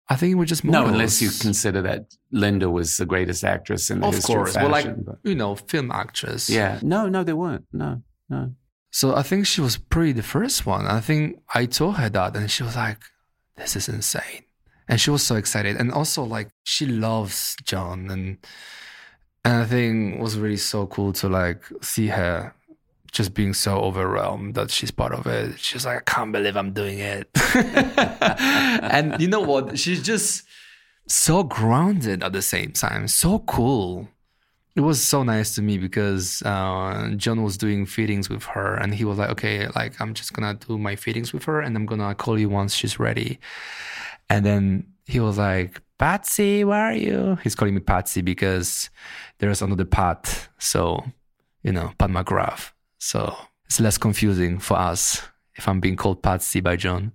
[0.09, 3.89] I think it was just no, unless you consider that Linda was the greatest actress
[3.89, 6.49] in the of history course, of well, like but- you know, film actress.
[6.49, 7.65] yeah, no, no, they weren't.
[7.71, 8.53] No, no.
[8.93, 10.85] So I think she was pretty the first one.
[10.85, 12.99] I think I told her that, and she was like,
[13.55, 14.43] "This is insane,"
[14.89, 15.77] and she was so excited.
[15.77, 18.37] And also, like, she loves John, and
[19.43, 22.53] and I think it was really so cool to like see her
[23.11, 25.59] just being so overwhelmed that she's part of it.
[25.59, 29.77] She's like, "I can't believe I'm doing it," and you know what?
[29.77, 30.43] She's just
[31.07, 34.07] so grounded at the same time, so cool
[34.75, 38.93] it was so nice to me because uh, John was doing feedings with her, and
[38.93, 41.85] he was like, "Okay, like I'm just gonna do my feedings with her, and I'm
[41.85, 43.39] gonna call you once she's ready."
[44.29, 48.89] And then he was like, "Patsy, where are you?" He's calling me Patsy because
[49.37, 51.05] there's another Pat, so
[51.63, 52.71] you know, Pat McGrath.
[52.97, 53.35] So
[53.65, 55.21] it's less confusing for us
[55.55, 57.11] if I'm being called Patsy by John.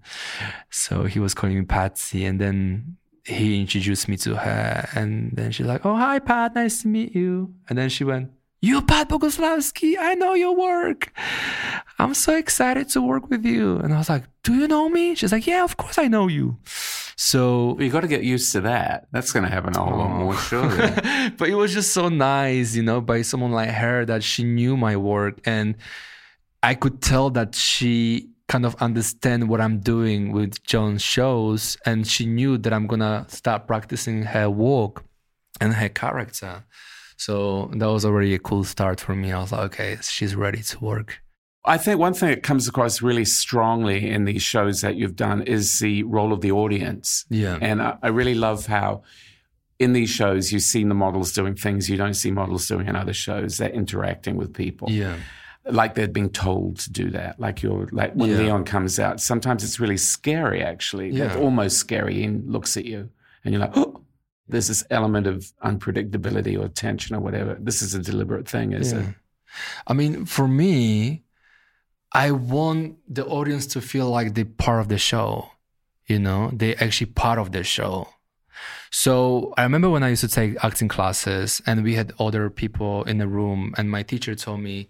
[0.71, 5.51] So he was calling me Patsy, and then he introduced me to her, and then
[5.51, 8.31] she's like, "Oh, hi, Pat, nice to meet you." And then she went,
[8.61, 11.13] "You, Pat Boguslawski, I know your work.
[11.99, 15.15] I'm so excited to work with you." And I was like, "Do you know me?"
[15.15, 16.57] She's like, "Yeah, of course I know you."
[17.19, 19.07] So you got to get used to that.
[19.13, 20.19] That's going to happen a whole lot Oh.
[20.19, 20.77] more, surely.
[21.39, 24.77] but it was just so nice, you know, by someone like her that she knew
[24.77, 25.77] my work and
[26.63, 32.07] I could tell that she kind of understand what I'm doing with John's shows and
[32.07, 35.03] she knew that I'm gonna start practicing her work
[35.61, 36.65] and her character.
[37.17, 39.33] So that was already a cool start for me.
[39.33, 41.21] I was like, okay, she's ready to work.
[41.65, 45.43] I think one thing that comes across really strongly in these shows that you've done
[45.43, 47.25] is the role of the audience.
[47.29, 47.59] Yeah.
[47.61, 49.03] And I, I really love how
[49.79, 52.95] in these shows you've seen the models doing things you don't see models doing in
[52.95, 53.59] other shows.
[53.59, 54.89] They're interacting with people.
[54.91, 55.17] Yeah.
[55.69, 57.41] Like they're being told to do that.
[57.41, 58.39] Like you're like when Yeah.
[58.39, 61.11] Leon comes out, sometimes it's really scary actually.
[61.11, 61.37] Yeah.
[61.37, 63.11] almost scary and looks at you
[63.45, 64.03] and you're like, oh,
[64.49, 67.57] there's this element of unpredictability or tension or whatever.
[67.61, 69.07] This is a deliberate thing, is it?
[69.87, 71.25] I mean, for me,
[72.13, 75.51] I want the audience to feel like they're part of the show.
[76.07, 78.09] You know, they're actually part of the show.
[78.91, 83.03] So I remember when I used to take acting classes and we had other people
[83.05, 84.89] in the room, and my teacher told me,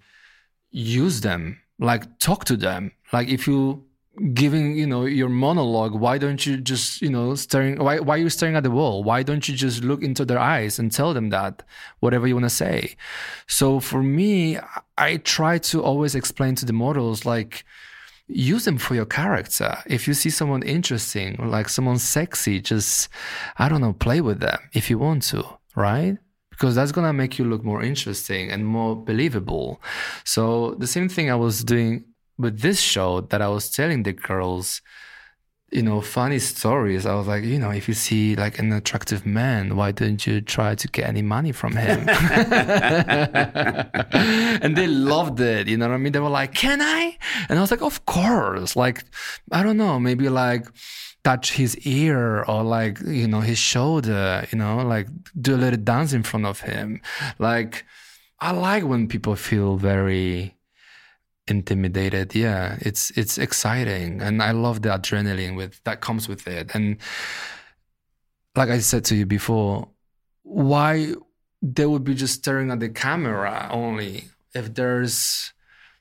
[0.70, 2.92] use them, like talk to them.
[3.12, 3.84] Like if you
[4.32, 8.18] giving you know your monologue why don't you just you know staring why why are
[8.18, 9.04] you staring at the wall?
[9.04, 11.62] Why don't you just look into their eyes and tell them that
[12.00, 12.96] whatever you want to say?
[13.46, 14.58] So for me
[14.98, 17.64] i try to always explain to the models like
[18.28, 19.76] use them for your character.
[19.86, 23.08] If you see someone interesting like someone sexy just
[23.58, 25.44] i don't know play with them if you want to
[25.76, 26.16] right?
[26.50, 29.80] Because that's gonna make you look more interesting and more believable.
[30.24, 32.04] So the same thing i was doing
[32.38, 34.82] with this show that I was telling the girls,
[35.72, 37.06] you know, funny stories.
[37.06, 40.40] I was like, you know, if you see like an attractive man, why don't you
[40.40, 42.08] try to get any money from him?
[44.62, 45.66] and they loved it.
[45.66, 46.12] You know what I mean?
[46.12, 47.16] They were like, can I?
[47.48, 48.76] And I was like, of course.
[48.76, 49.04] Like,
[49.50, 50.66] I don't know, maybe like
[51.24, 55.08] touch his ear or like, you know, his shoulder, you know, like
[55.40, 57.00] do a little dance in front of him.
[57.38, 57.84] Like,
[58.38, 60.55] I like when people feel very
[61.48, 62.34] intimidated.
[62.34, 64.20] Yeah it's it's exciting.
[64.20, 66.74] And i love the adrenaline with that comes with it.
[66.74, 66.98] And
[68.54, 69.88] like i said to you before
[70.42, 71.14] why
[71.62, 74.24] they would be just staring at the camera only
[74.54, 75.52] if there's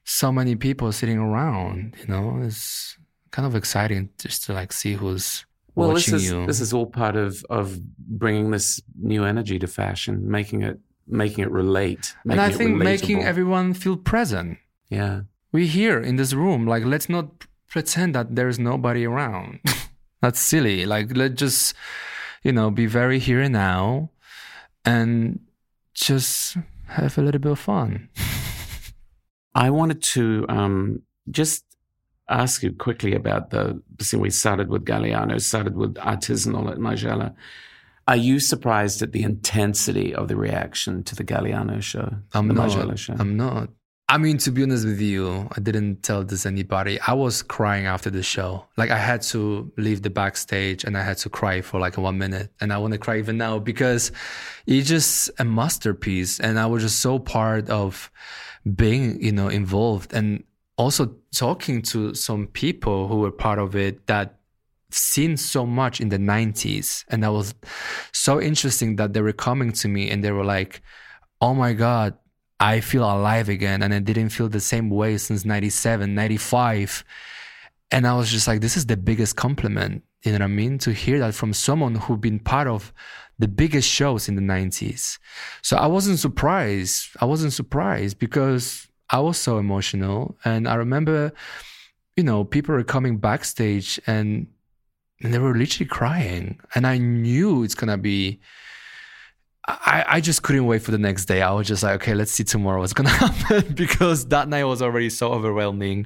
[0.03, 2.39] so many people sitting around you know?
[2.41, 2.97] It's
[3.31, 6.45] kind of exciting just to like see who's well this is you.
[6.45, 11.43] this is all part of of bringing this new energy to fashion making it making
[11.43, 14.57] it relate and i making think making everyone feel present.
[14.89, 15.21] Yeah
[15.55, 16.67] We're here in this room.
[16.67, 17.27] Like, let's not
[17.69, 19.61] pretend that there's nobody around.
[20.21, 20.85] That's silly.
[20.85, 21.73] Like, let's just,
[22.43, 24.09] you know, be very here and now
[24.83, 25.39] and
[25.93, 28.09] just have a little bit of fun.
[29.55, 31.63] I wanted to um, just
[32.27, 33.81] ask you quickly about the.
[34.01, 37.33] See, we started with Galliano, started with artisanal at Margiela.
[38.09, 42.13] Are you surprised at the intensity of the reaction to the Galliano show?
[42.33, 42.71] I'm the not.
[42.71, 43.15] Margiela show?
[43.17, 43.69] I'm not.
[44.07, 46.99] I mean, to be honest with you, I didn't tell this anybody.
[47.01, 48.65] I was crying after the show.
[48.77, 52.19] Like I had to leave the backstage and I had to cry for like one
[52.19, 52.51] minute.
[52.61, 54.11] And I want to cry even now because
[54.67, 56.39] it's just a masterpiece.
[56.39, 58.11] And I was just so part of
[58.75, 60.43] being, you know, involved and
[60.77, 64.37] also talking to some people who were part of it that
[64.91, 67.05] seen so much in the 90s.
[67.09, 67.55] And that was
[68.11, 70.83] so interesting that they were coming to me and they were like,
[71.41, 72.15] oh my God,
[72.59, 73.81] I feel alive again.
[73.83, 77.03] And I didn't feel the same way since 97, 95.
[77.91, 80.03] And I was just like, this is the biggest compliment.
[80.23, 80.77] You know what I mean?
[80.79, 82.93] To hear that from someone who'd been part of
[83.37, 85.19] the biggest shows in the 90s.
[85.61, 87.09] So I wasn't surprised.
[87.21, 90.37] I wasn't surprised because I was so emotional.
[90.45, 91.33] And I remember,
[92.15, 94.47] you know, people were coming backstage and,
[95.21, 96.59] and they were literally crying.
[96.73, 98.39] And I knew it's going to be
[99.67, 101.41] I, I just couldn't wait for the next day.
[101.41, 104.81] I was just like, okay, let's see tomorrow what's gonna happen because that night was
[104.81, 106.05] already so overwhelming.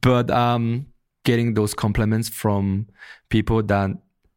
[0.00, 0.86] But um,
[1.24, 2.88] getting those compliments from
[3.28, 3.90] people that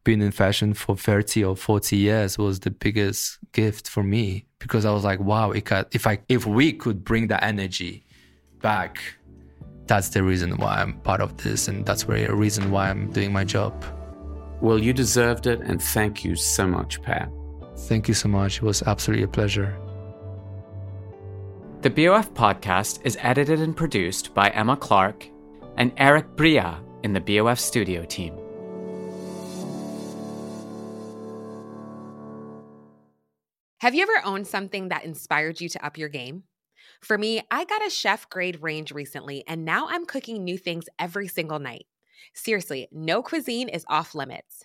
[0.04, 4.84] been in fashion for 30 or 40 years was the biggest gift for me because
[4.84, 8.06] I was like, wow, if I if we could bring that energy
[8.62, 8.98] back,
[9.86, 13.32] that's the reason why I'm part of this, and that's the reason why I'm doing
[13.32, 13.84] my job.
[14.60, 17.30] Well, you deserved it, and thank you so much, Pat.
[17.86, 18.56] Thank you so much.
[18.56, 19.76] It was absolutely a pleasure.
[21.80, 25.28] The BOF podcast is edited and produced by Emma Clark
[25.76, 28.36] and Eric Bria in the BOF studio team.
[33.78, 36.42] Have you ever owned something that inspired you to up your game?
[37.00, 40.86] For me, I got a chef grade range recently, and now I'm cooking new things
[40.98, 41.86] every single night.
[42.34, 44.64] Seriously, no cuisine is off limits.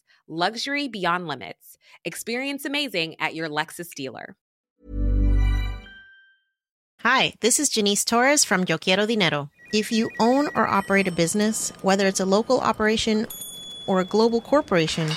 [0.31, 1.77] luxury beyond limits.
[2.05, 4.37] Experience amazing at your Lexus dealer.
[7.01, 9.49] Hi, this is Janice Torres from Yo Quiero Dinero.
[9.73, 13.27] If you own or operate a business, whether it's a local operation
[13.87, 15.07] or a global corporation,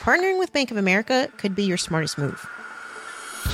[0.00, 2.48] partnering with Bank of America could be your smartest move.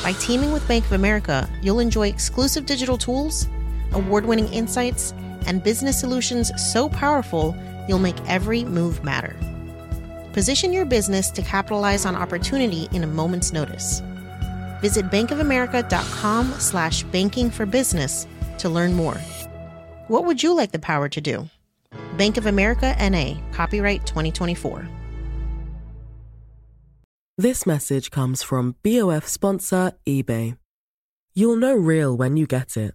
[0.03, 3.49] By teaming with Bank of America, you'll enjoy exclusive digital tools,
[3.93, 5.13] award winning insights,
[5.47, 7.57] and business solutions so powerful
[7.89, 9.35] you'll make every move matter.
[10.35, 14.03] Position your business to capitalize on opportunity in a moment's notice.
[14.81, 18.27] Visit bankofamerica.com slash banking for business
[18.59, 19.15] to learn more.
[20.09, 21.49] What would you like the power to do?
[22.19, 24.89] Bank of America NA, copyright 2024.
[27.39, 30.59] This message comes from BOF sponsor eBay.
[31.33, 32.95] You'll know real when you get it.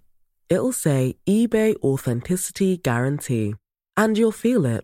[0.50, 3.56] It'll say eBay Authenticity Guarantee,
[3.96, 4.84] and you'll feel it.